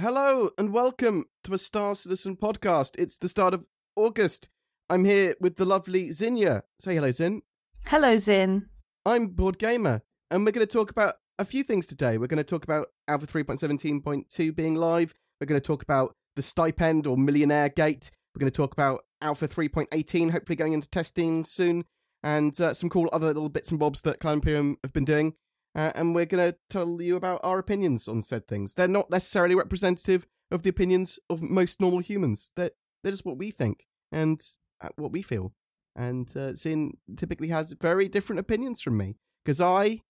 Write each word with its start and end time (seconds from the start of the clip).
Hello 0.00 0.48
and 0.56 0.72
welcome 0.72 1.24
to 1.42 1.54
a 1.54 1.58
Star 1.58 1.96
Citizen 1.96 2.36
podcast. 2.36 2.94
It's 3.00 3.18
the 3.18 3.28
start 3.28 3.52
of 3.52 3.66
August. 3.96 4.48
I'm 4.88 5.04
here 5.04 5.34
with 5.40 5.56
the 5.56 5.64
lovely 5.64 6.12
Zinnia. 6.12 6.62
Say 6.78 6.94
hello, 6.94 7.10
Zin. 7.10 7.42
Hello, 7.84 8.16
Zin. 8.16 8.66
I'm 9.04 9.26
Board 9.26 9.58
Gamer, 9.58 10.02
and 10.30 10.46
we're 10.46 10.52
going 10.52 10.64
to 10.64 10.72
talk 10.72 10.92
about 10.92 11.14
a 11.40 11.44
few 11.44 11.64
things 11.64 11.88
today. 11.88 12.16
We're 12.16 12.28
going 12.28 12.38
to 12.38 12.44
talk 12.44 12.62
about 12.62 12.86
Alpha 13.08 13.26
3.17.2 13.26 14.54
being 14.54 14.76
live. 14.76 15.14
We're 15.40 15.46
going 15.46 15.60
to 15.60 15.66
talk 15.66 15.82
about 15.82 16.14
the 16.36 16.42
stipend 16.42 17.08
or 17.08 17.16
millionaire 17.16 17.68
gate. 17.68 18.12
We're 18.32 18.40
going 18.40 18.52
to 18.52 18.56
talk 18.56 18.72
about 18.72 19.00
Alpha 19.20 19.48
3.18, 19.48 20.30
hopefully 20.30 20.54
going 20.54 20.74
into 20.74 20.88
testing 20.88 21.44
soon, 21.44 21.86
and 22.22 22.58
uh, 22.60 22.72
some 22.72 22.88
cool 22.88 23.08
other 23.12 23.26
little 23.26 23.48
bits 23.48 23.72
and 23.72 23.80
bobs 23.80 24.02
that 24.02 24.20
Cloud 24.20 24.34
Imperium 24.34 24.76
have 24.84 24.92
been 24.92 25.04
doing. 25.04 25.34
Uh, 25.74 25.92
and 25.94 26.14
we're 26.14 26.26
going 26.26 26.52
to 26.52 26.58
tell 26.70 27.00
you 27.00 27.16
about 27.16 27.40
our 27.42 27.58
opinions 27.58 28.08
on 28.08 28.22
said 28.22 28.48
things. 28.48 28.74
They're 28.74 28.88
not 28.88 29.10
necessarily 29.10 29.54
representative 29.54 30.26
of 30.50 30.62
the 30.62 30.70
opinions 30.70 31.18
of 31.28 31.42
most 31.42 31.80
normal 31.80 32.00
humans. 32.00 32.50
They're, 32.56 32.70
they're 33.02 33.12
just 33.12 33.24
what 33.24 33.38
we 33.38 33.50
think 33.50 33.86
and 34.10 34.40
uh, 34.80 34.88
what 34.96 35.12
we 35.12 35.22
feel. 35.22 35.52
And 35.94 36.34
uh, 36.36 36.54
Zin 36.54 36.92
typically 37.16 37.48
has 37.48 37.74
very 37.80 38.08
different 38.08 38.40
opinions 38.40 38.80
from 38.80 38.96
me 38.96 39.16
because 39.44 39.60
I, 39.60 40.00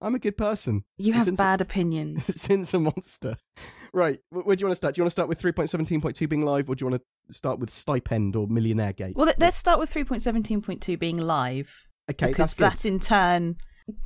I'm 0.00 0.14
a 0.14 0.18
good 0.18 0.36
person. 0.36 0.84
You 0.98 1.14
have 1.14 1.36
bad 1.36 1.60
opinions. 1.60 2.26
Zin's 2.38 2.74
a 2.74 2.78
monster. 2.78 3.36
Right, 3.92 4.18
where 4.30 4.54
do 4.54 4.60
you 4.60 4.66
want 4.66 4.72
to 4.72 4.76
start? 4.76 4.94
Do 4.94 5.00
you 5.00 5.04
want 5.04 5.08
to 5.08 5.12
start 5.12 5.28
with 5.28 5.40
3.17.2 5.40 6.28
being 6.28 6.44
live 6.44 6.68
or 6.68 6.74
do 6.74 6.84
you 6.84 6.90
want 6.90 7.02
to 7.02 7.32
start 7.32 7.58
with 7.58 7.70
stipend 7.70 8.36
or 8.36 8.46
millionaire 8.46 8.92
gate? 8.92 9.16
well, 9.16 9.32
let's 9.38 9.56
start 9.56 9.78
with 9.78 9.92
3.17.2 9.92 10.98
being 10.98 11.16
live. 11.16 11.86
okay, 12.10 12.28
because 12.28 12.54
that's 12.54 12.54
good. 12.54 12.72
that 12.72 12.84
in 12.84 13.00
turn 13.00 13.56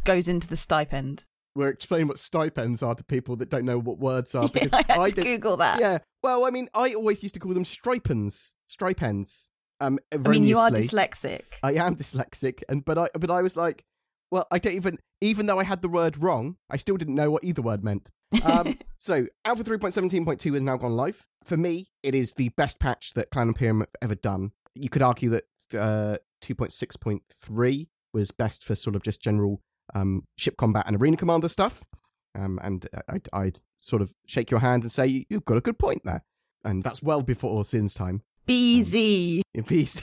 goes 0.04 0.28
into 0.28 0.46
the 0.48 0.56
stipend. 0.56 1.24
We're 1.54 1.68
explaining 1.68 2.08
what 2.08 2.18
stipends 2.18 2.82
are 2.82 2.94
to 2.94 3.04
people 3.04 3.36
that 3.36 3.50
don't 3.50 3.64
know 3.66 3.78
what 3.78 3.98
words 3.98 4.34
are 4.34 4.44
Yeah, 4.54 4.64
because 4.64 4.72
I 4.72 4.82
had 4.82 5.04
to 5.04 5.12
did- 5.12 5.24
Google 5.24 5.56
that. 5.58 5.80
Yeah. 5.80 5.98
Well, 6.22 6.46
I 6.46 6.50
mean, 6.50 6.68
I 6.74 6.94
always 6.94 7.22
used 7.22 7.34
to 7.34 7.40
call 7.40 7.52
them 7.52 7.64
stripens, 7.64 8.54
stripends. 8.70 9.48
Um, 9.80 9.98
I 10.12 10.16
mean, 10.16 10.44
you 10.44 10.58
are 10.58 10.70
dyslexic. 10.70 11.42
I 11.62 11.72
am 11.72 11.96
dyslexic, 11.96 12.62
and 12.68 12.84
but 12.84 12.96
I 12.98 13.08
but 13.18 13.30
I 13.32 13.42
was 13.42 13.56
like, 13.56 13.84
well, 14.30 14.46
I 14.52 14.58
don't 14.60 14.74
even 14.74 14.98
even 15.20 15.46
though 15.46 15.58
I 15.58 15.64
had 15.64 15.82
the 15.82 15.88
word 15.88 16.22
wrong, 16.22 16.56
I 16.70 16.76
still 16.76 16.96
didn't 16.96 17.16
know 17.16 17.30
what 17.32 17.42
either 17.42 17.62
word 17.62 17.82
meant. 17.82 18.10
Um, 18.44 18.78
so 18.98 19.26
Alpha 19.44 19.64
three 19.64 19.78
point 19.78 19.92
seventeen 19.92 20.24
point 20.24 20.38
two 20.40 20.52
has 20.54 20.62
now 20.62 20.76
gone 20.76 20.92
live. 20.92 21.26
For 21.44 21.56
me, 21.56 21.88
it 22.04 22.14
is 22.14 22.34
the 22.34 22.50
best 22.50 22.78
patch 22.78 23.14
that 23.14 23.30
Cloud 23.30 23.48
Imperium 23.48 23.80
have 23.80 23.88
ever 24.00 24.14
done. 24.14 24.52
You 24.76 24.88
could 24.88 25.02
argue 25.02 25.30
that 25.30 25.44
uh, 25.76 26.18
two 26.40 26.54
point 26.54 26.72
six 26.72 26.94
point 26.96 27.22
three 27.32 27.88
was 28.14 28.30
best 28.30 28.64
for 28.64 28.76
sort 28.76 28.94
of 28.94 29.02
just 29.02 29.20
general 29.20 29.60
um, 29.94 30.24
ship 30.36 30.56
combat 30.56 30.84
and 30.86 31.00
arena 31.00 31.16
commander 31.16 31.48
stuff. 31.48 31.84
Um, 32.34 32.58
and 32.62 32.86
I'd, 33.08 33.28
I'd 33.32 33.58
sort 33.78 34.00
of 34.00 34.14
shake 34.26 34.50
your 34.50 34.60
hand 34.60 34.84
and 34.84 34.90
say 34.90 35.26
you've 35.28 35.44
got 35.44 35.58
a 35.58 35.60
good 35.60 35.78
point 35.78 36.02
there, 36.04 36.24
and 36.64 36.82
that's 36.82 37.02
well 37.02 37.22
before 37.22 37.62
Zin's 37.64 37.94
time. 37.94 38.22
BZ. 38.48 39.42
In 39.54 39.64
peace. 39.64 40.02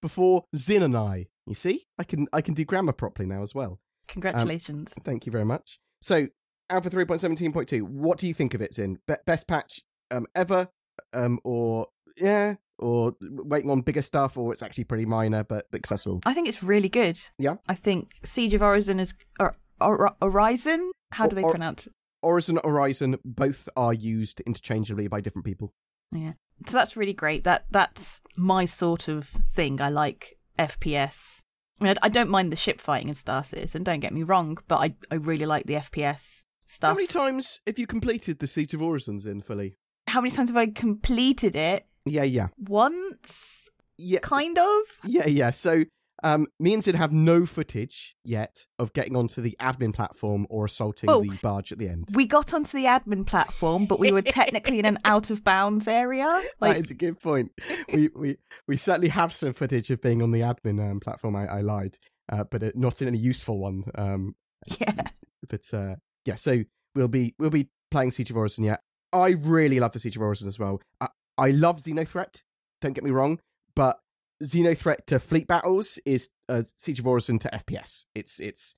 Before 0.00 0.44
Zin 0.54 0.82
and 0.82 0.96
I. 0.96 1.26
You 1.46 1.54
see? 1.54 1.84
I 1.98 2.04
can 2.04 2.26
I 2.32 2.40
can 2.40 2.54
do 2.54 2.64
grammar 2.64 2.92
properly 2.92 3.26
now 3.26 3.42
as 3.42 3.54
well. 3.54 3.80
Congratulations. 4.06 4.94
Thank 5.02 5.26
you 5.26 5.32
very 5.32 5.44
much. 5.44 5.78
So, 6.00 6.28
Alpha 6.68 6.90
3.17.2, 6.90 7.82
what 7.82 8.18
do 8.18 8.26
you 8.26 8.34
think 8.34 8.54
of 8.54 8.60
it, 8.60 8.74
Zin? 8.74 8.98
Be- 9.06 9.14
best 9.26 9.48
patch 9.48 9.80
um, 10.10 10.26
ever? 10.34 10.68
Um, 11.14 11.38
or, 11.44 11.86
yeah? 12.18 12.54
Or 12.78 13.14
waiting 13.20 13.70
on 13.70 13.82
bigger 13.82 14.02
stuff, 14.02 14.36
or 14.36 14.52
it's 14.52 14.62
actually 14.62 14.84
pretty 14.84 15.06
minor 15.06 15.44
but 15.44 15.66
accessible? 15.72 16.20
I 16.26 16.34
think 16.34 16.48
it's 16.48 16.62
really 16.62 16.88
good. 16.88 17.18
Yeah? 17.38 17.56
I 17.68 17.74
think 17.74 18.14
Siege 18.24 18.54
of 18.54 18.60
Horizon 18.62 18.98
is. 18.98 19.14
Or, 19.38 19.56
or, 19.80 20.14
Horizon? 20.20 20.90
How 21.12 21.28
do 21.28 21.36
they 21.36 21.42
Or- 21.42 21.52
pronounce 21.52 21.86
it? 21.86 21.92
Horizon, 22.24 22.58
Horizon, 22.64 23.18
both 23.24 23.68
are 23.76 23.92
used 23.92 24.40
interchangeably 24.40 25.08
by 25.08 25.20
different 25.20 25.44
people. 25.44 25.72
Yeah. 26.10 26.32
So 26.66 26.72
that's 26.76 26.96
really 26.96 27.12
great. 27.12 27.44
That 27.44 27.66
That's 27.70 28.22
my 28.36 28.64
sort 28.64 29.08
of 29.08 29.28
thing. 29.28 29.80
I 29.80 29.90
like 29.90 30.38
FPS. 30.58 31.40
I 31.80 31.84
mean, 31.84 31.94
I 32.02 32.06
I 32.06 32.08
don't 32.08 32.30
mind 32.30 32.50
the 32.52 32.56
ship 32.56 32.80
fighting 32.80 33.08
in 33.08 33.14
Star 33.14 33.44
Citizen, 33.44 33.82
don't 33.82 34.00
get 34.00 34.12
me 34.12 34.22
wrong, 34.22 34.58
but 34.68 34.76
I, 34.76 34.94
I 35.10 35.16
really 35.16 35.46
like 35.46 35.66
the 35.66 35.74
FPS 35.74 36.42
stuff. 36.66 36.90
How 36.90 36.94
many 36.94 37.06
times 37.08 37.60
have 37.66 37.78
you 37.78 37.86
completed 37.86 38.38
the 38.38 38.46
Siege 38.46 38.72
of 38.74 38.80
Horizons 38.80 39.26
in 39.26 39.42
fully? 39.42 39.76
How 40.08 40.20
many 40.20 40.34
times 40.34 40.50
have 40.50 40.56
I 40.56 40.66
completed 40.66 41.54
it? 41.56 41.86
Yeah, 42.06 42.24
yeah. 42.24 42.48
Once, 42.58 43.68
Yeah, 43.98 44.20
kind 44.20 44.58
of. 44.58 44.80
Yeah, 45.04 45.26
yeah. 45.26 45.50
So 45.50 45.84
um, 46.22 46.46
me 46.58 46.72
and 46.74 46.82
Sid 46.82 46.94
have 46.94 47.12
no 47.12 47.44
footage 47.44 48.16
yet 48.24 48.66
of 48.78 48.92
getting 48.94 49.14
onto 49.16 49.40
the 49.42 49.56
admin 49.60 49.94
platform 49.94 50.46
or 50.48 50.64
assaulting 50.64 51.10
Oh. 51.10 51.22
the 51.22 51.36
barge 51.42 51.70
at 51.70 51.78
the 51.78 51.88
end. 51.88 52.08
We 52.14 52.26
got 52.26 52.54
onto 52.54 52.76
the 52.78 52.84
admin 52.86 53.26
platform, 53.26 53.86
but 53.86 54.00
we 54.00 54.10
were 54.10 54.22
technically 54.22 54.78
in 54.78 54.86
an 54.86 54.98
out 55.04 55.28
of 55.30 55.44
bounds 55.44 55.86
area. 55.86 56.24
that 56.26 56.50
Like, 56.60 56.76
is 56.78 56.90
a 56.90 56.94
good 56.94 57.20
point. 57.20 57.50
we, 57.92 58.08
we 58.16 58.36
we 58.66 58.76
certainly 58.76 59.08
have 59.10 59.32
some 59.32 59.52
footage 59.52 59.90
of 59.90 60.00
being 60.00 60.22
on 60.22 60.30
the 60.30 60.40
admin 60.40 60.80
um, 60.90 61.00
platform. 61.00 61.36
I, 61.36 61.46
I 61.46 61.60
lied, 61.60 61.98
uh, 62.32 62.44
but 62.44 62.62
uh, 62.62 62.70
not 62.74 63.02
in 63.02 63.08
any 63.08 63.18
useful 63.18 63.58
one. 63.58 63.84
Um, 63.94 64.34
yeah, 64.80 65.08
but 65.48 65.72
uh, 65.74 65.96
yeah, 66.24 66.36
so 66.36 66.62
we'll 66.94 67.08
be 67.08 67.34
we'll 67.38 67.50
be 67.50 67.68
playing 67.90 68.12
Siege 68.12 68.30
of 68.30 68.36
Orison. 68.38 68.64
Yeah, 68.64 68.76
I 69.12 69.30
really 69.38 69.78
love 69.78 69.92
the 69.92 69.98
Siege 69.98 70.16
of 70.16 70.22
Orison 70.22 70.48
as 70.48 70.58
well. 70.58 70.80
I, 71.02 71.08
I 71.36 71.50
love 71.50 71.78
Xenothreat. 71.78 72.42
Don't 72.80 72.92
get 72.92 73.04
me 73.04 73.10
wrong, 73.10 73.40
but 73.74 73.98
Xenothreat 74.42 75.06
to 75.06 75.18
fleet 75.18 75.46
battles 75.46 75.98
is 76.04 76.30
uh, 76.48 76.62
Siege 76.76 77.00
of 77.00 77.06
Orison 77.06 77.38
to 77.40 77.48
FPS. 77.48 78.06
It's 78.14 78.40
it's 78.40 78.76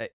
uh, 0.00 0.06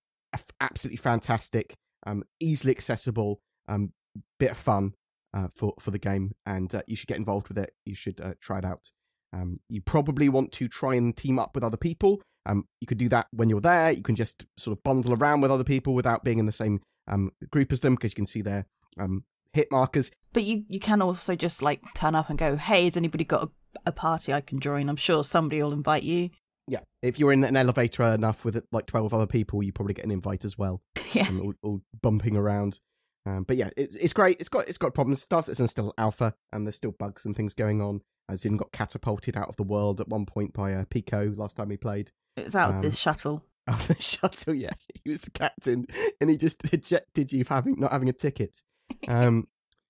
absolutely 0.61 0.97
fantastic, 0.97 1.75
um, 2.05 2.23
easily 2.39 2.71
accessible, 2.71 3.41
um, 3.67 3.93
bit 4.39 4.51
of 4.51 4.57
fun 4.57 4.93
uh, 5.33 5.47
for 5.53 5.73
for 5.79 5.91
the 5.91 5.99
game, 5.99 6.35
and 6.45 6.73
uh, 6.73 6.81
you 6.87 6.95
should 6.95 7.07
get 7.07 7.17
involved 7.17 7.49
with 7.49 7.57
it. 7.57 7.71
You 7.85 7.95
should 7.95 8.21
uh, 8.21 8.33
try 8.39 8.59
it 8.59 8.65
out. 8.65 8.91
Um, 9.33 9.57
you 9.69 9.81
probably 9.81 10.29
want 10.29 10.51
to 10.53 10.67
try 10.67 10.95
and 10.95 11.15
team 11.15 11.39
up 11.39 11.55
with 11.55 11.63
other 11.63 11.77
people. 11.77 12.21
Um, 12.45 12.67
you 12.79 12.87
could 12.87 12.99
do 12.99 13.09
that 13.09 13.27
when 13.31 13.49
you're 13.49 13.59
there. 13.59 13.91
You 13.91 14.03
can 14.03 14.15
just 14.15 14.45
sort 14.57 14.77
of 14.77 14.83
bundle 14.83 15.13
around 15.13 15.41
with 15.41 15.51
other 15.51 15.63
people 15.63 15.93
without 15.93 16.23
being 16.23 16.37
in 16.37 16.45
the 16.45 16.51
same 16.51 16.81
um, 17.07 17.31
group 17.51 17.71
as 17.71 17.81
them 17.81 17.95
because 17.95 18.11
you 18.11 18.15
can 18.15 18.25
see 18.25 18.41
their 18.41 18.65
um, 18.97 19.25
hit 19.55 19.71
markers. 19.71 20.11
but 20.33 20.43
you 20.43 20.63
you 20.67 20.79
can 20.79 21.01
also 21.01 21.35
just 21.35 21.61
like 21.61 21.81
turn 21.95 22.13
up 22.15 22.29
and 22.29 22.37
go, 22.37 22.55
"Hey, 22.57 22.85
has 22.85 22.97
anybody 22.97 23.23
got 23.23 23.43
a, 23.43 23.49
a 23.87 23.91
party 23.91 24.33
I 24.33 24.41
can 24.41 24.59
join?" 24.59 24.89
I'm 24.89 24.95
sure 24.95 25.23
somebody 25.23 25.61
will 25.63 25.73
invite 25.73 26.03
you. 26.03 26.29
Yeah, 26.67 26.79
if 27.01 27.19
you're 27.19 27.31
in 27.31 27.43
an 27.43 27.55
elevator 27.55 28.03
enough 28.03 28.43
with 28.45 28.63
like 28.71 28.85
twelve 28.85 29.13
other 29.13 29.27
people, 29.27 29.63
you 29.63 29.71
probably 29.71 29.93
get 29.93 30.05
an 30.05 30.11
invite 30.11 30.45
as 30.45 30.57
well, 30.57 30.81
yeah, 31.13 31.29
all, 31.29 31.53
all 31.63 31.81
bumping 32.01 32.35
around. 32.35 32.79
Um, 33.27 33.43
but 33.43 33.57
yeah, 33.57 33.69
it's 33.77 33.95
it's 33.95 34.13
great. 34.13 34.37
It's 34.39 34.49
got 34.49 34.67
it's 34.67 34.77
got 34.77 34.93
problems. 34.93 35.21
Star 35.21 35.41
Citizen's 35.41 35.71
still 35.71 35.93
alpha, 35.97 36.33
and 36.51 36.65
there's 36.65 36.75
still 36.75 36.91
bugs 36.91 37.25
and 37.25 37.35
things 37.35 37.53
going 37.53 37.81
on. 37.81 38.01
As 38.27 38.43
in, 38.45 38.57
got 38.57 38.71
catapulted 38.71 39.37
out 39.37 39.49
of 39.49 39.55
the 39.55 39.63
world 39.63 40.01
at 40.01 40.07
one 40.09 40.25
point 40.25 40.53
by 40.53 40.73
uh, 40.73 40.85
Pico 40.89 41.31
last 41.35 41.57
time 41.57 41.69
we 41.69 41.77
played. 41.77 42.09
it's 42.35 42.55
out 42.55 42.71
Um, 42.71 42.75
of 42.77 42.81
this 42.81 42.97
shuttle. 42.97 43.43
Oh, 43.67 43.75
the 43.87 43.95
shuttle, 43.99 44.53
yeah. 44.55 44.73
He 45.03 45.09
was 45.11 45.21
the 45.21 45.29
captain, 45.31 45.85
and 46.19 46.29
he 46.31 46.37
just 46.37 46.73
ejected 46.73 47.31
you 47.31 47.43
for 47.43 47.53
having 47.55 47.79
not 47.79 47.91
having 47.91 48.09
a 48.09 48.13
ticket. 48.13 48.63
Um, 49.07 49.47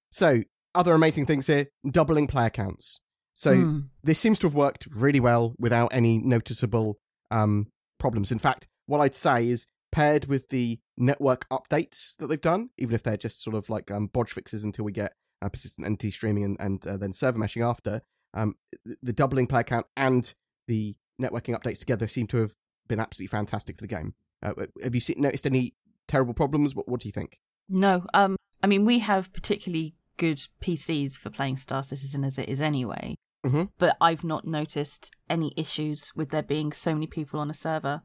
so 0.09 0.41
other 0.73 0.93
amazing 0.93 1.25
things 1.25 1.47
here: 1.47 1.67
doubling 1.89 2.27
player 2.27 2.49
counts. 2.49 2.99
So 3.33 3.53
Hmm. 3.53 3.79
this 4.03 4.19
seems 4.19 4.39
to 4.39 4.47
have 4.47 4.55
worked 4.55 4.87
really 4.93 5.19
well 5.19 5.55
without 5.59 5.93
any 5.93 6.19
noticeable 6.19 6.97
um, 7.31 7.67
problems. 7.99 8.31
In 8.31 8.39
fact, 8.39 8.67
what 8.85 8.99
I'd 8.99 9.15
say 9.15 9.49
is 9.49 9.67
paired 9.91 10.27
with 10.27 10.49
the 10.49 10.79
network 10.97 11.47
updates 11.49 12.15
that 12.17 12.27
they've 12.27 12.39
done, 12.39 12.69
even 12.77 12.95
if 12.95 13.03
they're 13.03 13.17
just 13.17 13.43
sort 13.43 13.55
of 13.55 13.69
like 13.69 13.91
um, 13.91 14.07
bodge 14.07 14.29
fixes 14.29 14.63
until 14.63 14.85
we 14.85 14.91
get 14.91 15.13
uh, 15.41 15.49
persistent 15.49 15.85
entity 15.85 16.11
streaming 16.11 16.43
and, 16.43 16.57
and 16.59 16.87
uh, 16.87 16.97
then 16.97 17.11
server 17.13 17.39
meshing 17.39 17.67
after, 17.67 18.01
um, 18.33 18.55
the, 18.85 18.95
the 19.03 19.13
doubling 19.13 19.47
player 19.47 19.63
count 19.63 19.85
and 19.97 20.33
the 20.67 20.95
networking 21.21 21.57
updates 21.57 21.79
together 21.79 22.07
seem 22.07 22.27
to 22.27 22.37
have 22.37 22.53
been 22.87 22.99
absolutely 22.99 23.27
fantastic 23.27 23.75
for 23.75 23.81
the 23.81 23.87
game. 23.87 24.13
Uh, 24.43 24.53
have 24.83 24.93
you 24.95 25.01
seen, 25.01 25.15
noticed 25.19 25.45
any 25.45 25.73
terrible 26.07 26.33
problems? 26.33 26.75
What, 26.75 26.87
what 26.87 27.01
do 27.01 27.07
you 27.07 27.13
think? 27.13 27.39
No, 27.67 28.05
um, 28.13 28.35
I 28.65 28.67
mean 28.67 28.83
we 28.83 28.97
have 28.99 29.31
particularly 29.31 29.93
good 30.17 30.41
PCs 30.59 31.13
for 31.13 31.29
playing 31.29 31.57
Star 31.57 31.83
Citizen 31.83 32.23
as 32.23 32.39
it 32.39 32.49
is 32.49 32.59
anyway. 32.59 33.13
Mhm. 33.45 33.69
But 33.77 33.95
I've 34.01 34.23
not 34.23 34.47
noticed 34.47 35.11
any 35.29 35.53
issues 35.55 36.11
with 36.15 36.31
there 36.31 36.41
being 36.41 36.71
so 36.71 36.95
many 36.95 37.05
people 37.05 37.39
on 37.39 37.51
a 37.51 37.53
server. 37.53 38.01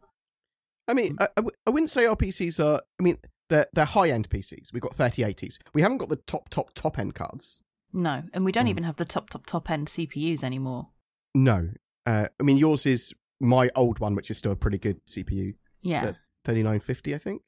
I 0.87 0.93
mean, 0.93 1.17
I, 1.19 1.25
I 1.25 1.41
w- 1.41 1.57
I 1.67 1.71
wouldn't 1.71 1.89
say 1.89 2.05
our 2.05 2.15
PCs 2.15 2.63
are. 2.63 2.83
I 2.99 3.03
mean, 3.03 3.17
they're 3.49 3.65
they're 3.73 3.87
high 3.87 4.11
end 4.11 4.29
PCs. 4.29 4.71
We've 4.75 4.83
got 4.83 4.93
3080s. 4.93 5.57
We 5.73 5.81
haven't 5.81 5.97
got 5.97 6.11
the 6.11 6.17
top 6.27 6.51
top 6.51 6.75
top 6.75 6.99
end 6.99 7.15
cards. 7.15 7.63
No, 7.95 8.25
and 8.35 8.45
we 8.45 8.53
don't 8.53 8.67
Hmm. 8.67 8.71
even 8.75 8.85
have 8.85 8.97
the 8.97 9.07
top 9.07 9.31
top 9.31 9.47
top 9.47 9.71
end 9.71 9.89
CPUs 9.89 10.45
anymore. 10.45 10.91
No, 11.35 11.71
uh, 12.05 12.27
I 12.39 12.43
mean 12.43 12.59
yours 12.59 12.85
is 12.85 13.15
my 13.41 13.71
old 13.75 13.99
one, 13.99 14.15
which 14.15 14.31
is 14.31 14.37
still 14.37 14.53
a 14.53 14.57
pretty 14.57 14.77
good 14.79 15.01
CPU, 15.07 15.55
Yeah. 15.81 16.03
3950, 16.45 17.15
I 17.15 17.19
think. 17.19 17.41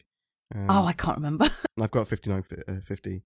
Um, 0.54 0.66
oh, 0.69 0.84
I 0.84 0.93
can't 0.93 1.16
remember. 1.16 1.50
I've 1.81 1.90
got 1.90 2.06
5950. 2.06 3.22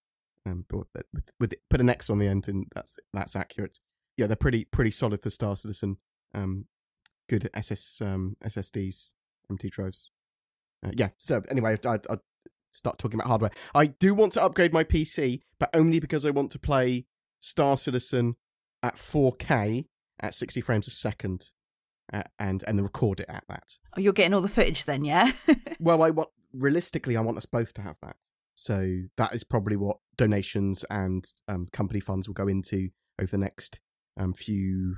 Um, 0.47 0.65
but 0.69 0.79
with, 0.79 1.05
with, 1.13 1.33
with 1.41 1.55
put 1.69 1.81
an 1.81 1.91
X 1.91 2.09
on 2.09 2.19
the 2.19 2.29
end, 2.29 2.49
and 2.49 2.67
that's 2.75 2.99
that's 3.13 3.35
accurate. 3.35 3.79
Yeah, 4.17 4.27
they're 4.27 4.37
pretty 4.37 4.65
pretty 4.65 4.93
solid 4.93 5.23
for 5.23 5.31
Star 5.31 5.57
Citizen. 5.57 5.99
Um, 6.35 6.67
good 7.29 7.49
SS 7.55 8.01
um, 8.01 8.37
SSDs, 8.45 9.15
MT 9.51 9.69
drives. 9.71 10.13
Uh, 10.85 10.91
yeah. 10.95 11.09
So 11.17 11.43
anyway, 11.51 11.77
I'd, 11.85 12.07
I'd 12.09 12.21
start 12.73 12.99
talking 12.99 13.19
about 13.19 13.29
hardware. 13.29 13.51
I 13.75 13.87
do 13.87 14.15
want 14.15 14.33
to 14.35 14.43
upgrade 14.43 14.73
my 14.73 14.85
PC, 14.85 15.41
but 15.59 15.71
only 15.75 15.99
because 15.99 16.25
I 16.25 16.31
want 16.31 16.53
to 16.53 16.59
play 16.59 17.07
Star 17.41 17.77
Citizen 17.77 18.37
at 18.83 18.95
4K 18.95 19.87
at 20.21 20.35
60 20.35 20.61
frames 20.61 20.87
a 20.87 20.91
second, 20.91 21.53
uh, 22.13 22.23
and 22.39 22.63
and 22.67 22.83
record 22.83 23.21
it 23.21 23.27
at 23.29 23.45
that. 23.49 23.79
Oh, 23.97 24.01
you're 24.01 24.13
getting 24.13 24.35
all 24.35 24.41
the 24.41 24.49
footage 24.49 24.85
then, 24.85 25.05
yeah? 25.05 25.33
well, 25.81 26.03
I 26.03 26.11
want 26.11 26.29
realistically, 26.53 27.17
I 27.17 27.21
want 27.21 27.37
us 27.39 27.47
both 27.47 27.73
to 27.75 27.83
have 27.83 27.97
that. 28.03 28.17
So 28.55 29.03
that 29.17 29.35
is 29.35 29.45
probably 29.45 29.77
what 29.77 29.99
donations 30.17 30.85
and 30.89 31.25
um, 31.47 31.69
company 31.73 32.01
funds 32.01 32.27
will 32.29 32.35
go 32.35 32.49
into 32.49 32.89
over 33.21 33.31
the 33.31 33.39
next 33.39 33.81
um, 34.19 34.33
few 34.33 34.97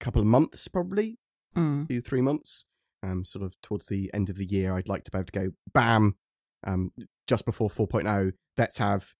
couple 0.00 0.20
of 0.20 0.26
months, 0.26 0.68
probably 0.68 1.18
Mm. 1.56 1.88
two 1.88 2.00
three 2.02 2.20
months. 2.20 2.66
Um, 3.02 3.24
sort 3.24 3.44
of 3.44 3.58
towards 3.62 3.86
the 3.86 4.10
end 4.12 4.28
of 4.28 4.36
the 4.36 4.44
year, 4.44 4.74
I'd 4.74 4.88
like 4.88 5.04
to 5.04 5.10
be 5.10 5.16
able 5.18 5.26
to 5.26 5.38
go 5.40 5.50
bam, 5.72 6.16
um, 6.66 6.90
just 7.26 7.44
before 7.46 7.68
4.0. 7.70 8.32
Let's 8.58 8.78
have 8.78 9.14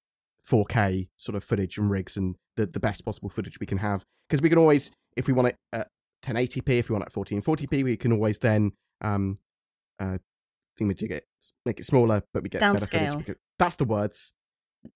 4K 0.45 1.09
sort 1.17 1.37
of 1.37 1.45
footage 1.45 1.79
and 1.79 1.91
rigs 1.91 2.17
and 2.17 2.37
the 2.57 2.67
the 2.67 2.81
best 2.81 3.05
possible 3.05 3.29
footage 3.29 3.59
we 3.61 3.67
can 3.67 3.79
have 3.79 4.05
because 4.29 4.43
we 4.43 4.49
can 4.49 4.59
always, 4.59 4.91
if 5.17 5.27
we 5.29 5.33
want 5.33 5.49
it 5.49 5.57
at 5.73 5.89
1080p, 6.23 6.79
if 6.79 6.89
we 6.89 6.95
want 6.95 7.05
it 7.05 7.09
at 7.09 7.13
1440p, 7.43 7.85
we 7.85 7.97
can 7.97 8.13
always 8.13 8.39
then 8.41 8.73
um, 9.01 9.37
uh, 9.99 10.19
thingamajig 10.79 11.11
it, 11.11 11.25
make 11.65 11.81
it 11.81 11.85
smaller, 11.85 12.23
but 12.33 12.43
we 12.43 12.49
get 12.49 12.61
better 12.61 12.87
footage. 12.87 13.17
Because, 13.17 13.37
that's 13.59 13.77
the 13.77 13.85
words. 13.85 14.35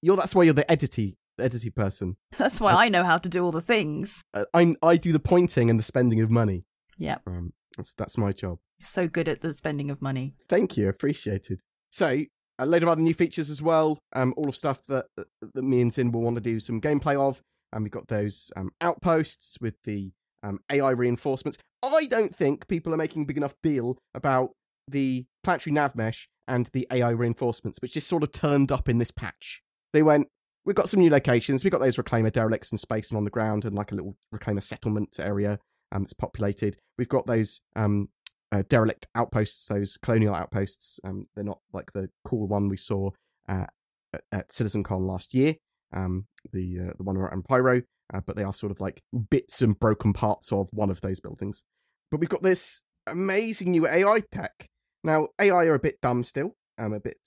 You're 0.03 0.17
that's 0.17 0.35
why 0.35 0.45
you're 0.45 0.55
the 0.55 0.65
edity 0.65 1.17
edity 1.39 1.75
person. 1.75 2.17
That's 2.39 2.61
why 2.61 2.73
I 2.73 2.89
know 2.89 3.05
how 3.05 3.17
to 3.17 3.29
do 3.29 3.45
all 3.45 3.53
the 3.53 3.61
things. 3.61 4.23
Uh, 4.35 4.45
I 4.55 4.75
I 4.83 4.97
do 4.97 5.13
the 5.13 5.19
pointing 5.19 5.71
and 5.71 5.79
the 5.79 5.83
spending 5.83 6.21
of 6.21 6.31
money. 6.31 6.65
Yep. 6.99 7.23
Um, 7.27 7.53
that's 7.77 7.93
that's 7.93 8.19
my 8.19 8.33
job. 8.33 8.59
You're 8.79 8.87
so 8.87 9.09
good 9.09 9.29
at 9.29 9.41
the 9.41 9.55
spending 9.55 9.91
of 9.91 10.01
money. 10.01 10.35
Thank 10.49 10.77
you, 10.77 10.89
appreciated. 10.89 11.61
So 11.91 12.25
a 12.59 12.67
load 12.67 12.83
of 12.83 12.89
other 12.89 13.01
new 13.01 13.15
features 13.15 13.51
as 13.51 13.63
well. 13.63 13.99
Um, 14.15 14.35
all 14.37 14.49
of 14.49 14.57
stuff 14.57 14.83
that 14.87 15.07
that 15.17 15.63
me 15.63 15.81
and 15.81 15.93
Zin 15.93 16.13
will 16.13 16.23
want 16.23 16.37
to 16.37 16.43
do 16.43 16.61
some 16.61 16.81
gameplay 16.81 17.19
of. 17.19 17.41
And 17.73 17.85
we've 17.85 17.93
got 17.93 18.09
those 18.09 18.51
um, 18.57 18.71
outposts 18.81 19.59
with 19.61 19.81
the 19.85 20.13
um, 20.43 20.59
AI 20.71 20.91
reinforcements. 20.91 21.59
I 21.83 22.07
don't 22.07 22.35
think 22.35 22.69
people 22.69 22.93
are 22.93 22.99
making 22.99 23.23
a 23.23 23.27
big 23.27 23.37
enough 23.37 23.55
deal 23.63 23.97
about 24.15 24.51
the 24.89 25.27
planetary 25.43 25.73
nav 25.75 25.95
mesh 25.95 26.29
and 26.47 26.67
the 26.73 26.87
AI 26.91 27.11
reinforcements, 27.11 27.81
which 27.81 27.95
just 27.95 28.09
sort 28.09 28.23
of 28.23 28.33
turned 28.33 28.73
up 28.73 28.89
in 28.89 28.99
this 28.99 29.11
patch. 29.11 29.63
They 29.93 30.03
went, 30.03 30.29
we've 30.65 30.77
got 30.77 30.89
some 30.89 31.01
new 31.01 31.11
locations. 31.11 31.65
We've 31.65 31.73
got 31.73 31.81
those 31.81 31.97
reclaimer 31.97 32.33
derelicts 32.33 32.73
in 32.73 32.79
space 32.79 33.11
and 33.11 33.19
on 33.19 33.25
the 33.25 33.31
ground, 33.31 33.65
and 33.65 33.75
like 33.75 33.93
a 33.93 33.95
little 33.95 34.17
reclaimer 34.35 34.63
settlement 34.63 35.19
area 35.19 35.59
um, 35.93 36.03
that's 36.03 36.13
populated. 36.13 36.77
We've 36.99 37.09
got 37.09 37.27
those 37.27 37.61
um, 37.77 38.09
uh, 38.53 38.63
derelict 38.69 39.07
outposts, 39.15 39.67
those 39.69 39.97
colonial 39.97 40.35
outposts. 40.35 41.01
Um, 41.05 41.25
they're 41.35 41.45
not 41.45 41.61
like 41.73 41.93
the 41.93 42.11
cool 42.25 42.47
one 42.47 42.69
we 42.69 42.77
saw 42.77 43.11
uh, 43.49 43.67
at, 44.13 44.23
at 44.33 44.49
CitizenCon 44.49 45.07
last 45.07 45.35
year, 45.35 45.55
um, 45.93 46.27
the 46.53 46.81
uh, 46.81 46.93
the 46.97 47.03
one 47.03 47.17
around 47.17 47.45
Pyro, 47.45 47.83
uh, 48.13 48.21
but 48.27 48.37
they 48.37 48.45
are 48.45 48.53
sort 48.53 48.73
of 48.73 48.81
like 48.81 49.03
bits 49.31 49.63
and 49.63 49.79
broken 49.79 50.13
parts 50.13 50.53
of 50.53 50.69
one 50.73 50.91
of 50.91 51.01
those 51.01 51.21
buildings. 51.21 51.63
But 52.11 52.21
we've 52.21 52.29
got 52.29 52.43
this 52.43 52.83
amazing 53.07 53.71
new 53.71 53.87
AI 53.87 54.23
tech. 54.33 54.67
Now 55.05 55.29
AI 55.41 55.67
are 55.67 55.75
a 55.75 55.81
bit 55.81 56.01
dumb 56.01 56.25
still, 56.25 56.57
um, 56.79 56.93
a 56.93 57.01
bit, 57.01 57.19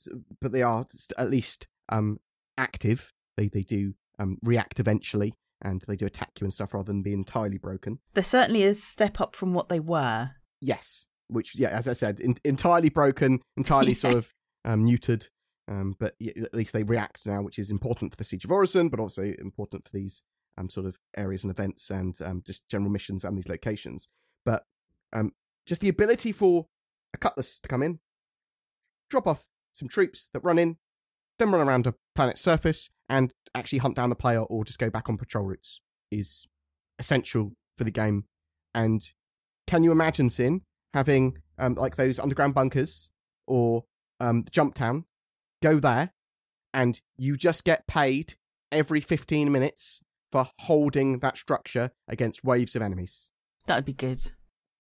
but 0.42 0.52
they 0.52 0.62
are 0.62 0.86
st- 0.88 1.20
at 1.20 1.30
least 1.30 1.68
um 1.90 2.20
active. 2.58 3.12
They 3.38 3.48
they 3.48 3.62
do 3.62 3.94
um 4.20 4.38
react 4.44 4.80
eventually, 4.80 5.34
and 5.62 5.82
they 5.88 5.96
do 5.96 6.06
attack 6.06 6.32
you 6.40 6.46
and 6.46 6.54
stuff 6.54 6.74
rather 6.74 6.92
than 6.92 7.02
be 7.02 7.14
entirely 7.14 7.58
broken. 7.58 8.00
There 8.14 8.24
certainly 8.24 8.64
is 8.64 8.84
step 8.84 9.20
up 9.20 9.36
from 9.36 9.54
what 9.54 9.70
they 9.70 9.80
were. 9.80 10.32
Yes, 10.62 11.08
which 11.28 11.58
yeah, 11.58 11.70
as 11.70 11.88
I 11.88 11.94
said, 11.94 12.20
in, 12.20 12.36
entirely 12.44 12.90
broken, 12.90 13.42
entirely 13.58 13.94
sort 13.94 14.16
of 14.16 14.34
um, 14.66 14.86
neutered. 14.86 15.30
Um, 15.70 15.96
but 15.98 16.16
at 16.22 16.54
least 16.54 16.74
they 16.74 16.84
react 16.84 17.26
now, 17.26 17.42
which 17.42 17.58
is 17.58 17.72
important 17.72 18.12
for 18.12 18.18
the 18.18 18.26
Siege 18.26 18.44
of 18.44 18.52
Orison, 18.52 18.90
but 18.90 19.00
also 19.00 19.22
important 19.22 19.88
for 19.88 19.96
these 19.96 20.24
um, 20.58 20.70
sort 20.70 20.86
of 20.86 20.98
areas 21.16 21.44
and 21.44 21.52
events 21.52 21.90
and 21.90 22.20
um, 22.22 22.44
just 22.46 22.68
general 22.70 22.92
missions 22.92 23.24
and 23.24 23.38
these 23.38 23.48
locations. 23.48 24.10
But 24.46 24.66
um, 25.14 25.32
just 25.66 25.82
the 25.82 25.90
ability 25.90 26.32
for 26.34 26.68
a 27.14 27.18
cutlass 27.18 27.60
to 27.60 27.68
come 27.68 27.84
in, 27.84 28.00
drop 29.10 29.28
off 29.28 29.50
some 29.72 29.88
troops 29.88 30.30
that 30.34 30.42
run 30.42 30.60
in, 30.60 30.78
then 31.40 31.52
run 31.52 31.68
around 31.68 31.88
a 31.88 31.96
planet's 32.16 32.42
surface 32.42 32.92
and 33.10 33.34
actually 33.56 33.80
hunt 33.80 33.96
down 33.96 34.10
the 34.10 34.16
player 34.16 34.42
or 34.42 34.64
just 34.64 34.80
go 34.80 34.90
back 34.90 35.10
on 35.10 35.18
patrol 35.18 35.46
routes 35.46 35.82
is 36.12 36.48
essential 37.00 37.54
for 37.78 37.84
the 37.84 37.92
game. 37.92 38.26
And 38.74 39.02
can 39.68 39.84
you 39.84 39.92
imagine 39.92 40.30
Zin 40.30 40.62
having 40.94 41.38
um, 41.58 41.76
like 41.76 41.96
those 41.96 42.20
underground 42.20 42.54
bunkers 42.54 43.12
or 43.48 43.86
um, 44.20 44.46
Jump 44.52 44.76
Town? 44.76 45.06
Go 45.62 45.80
there, 45.80 46.12
and 46.74 47.00
you 47.16 47.38
just 47.38 47.64
get 47.64 47.88
paid 47.88 48.34
every 48.70 49.00
15 49.00 49.50
minutes 49.50 50.04
for 50.30 50.48
holding 50.62 51.20
that 51.20 51.38
structure 51.38 51.92
against 52.08 52.44
waves 52.44 52.76
of 52.76 52.82
enemies. 52.82 53.32
That 53.68 53.76
would 53.76 53.86
be 53.86 53.94
good. 53.94 54.32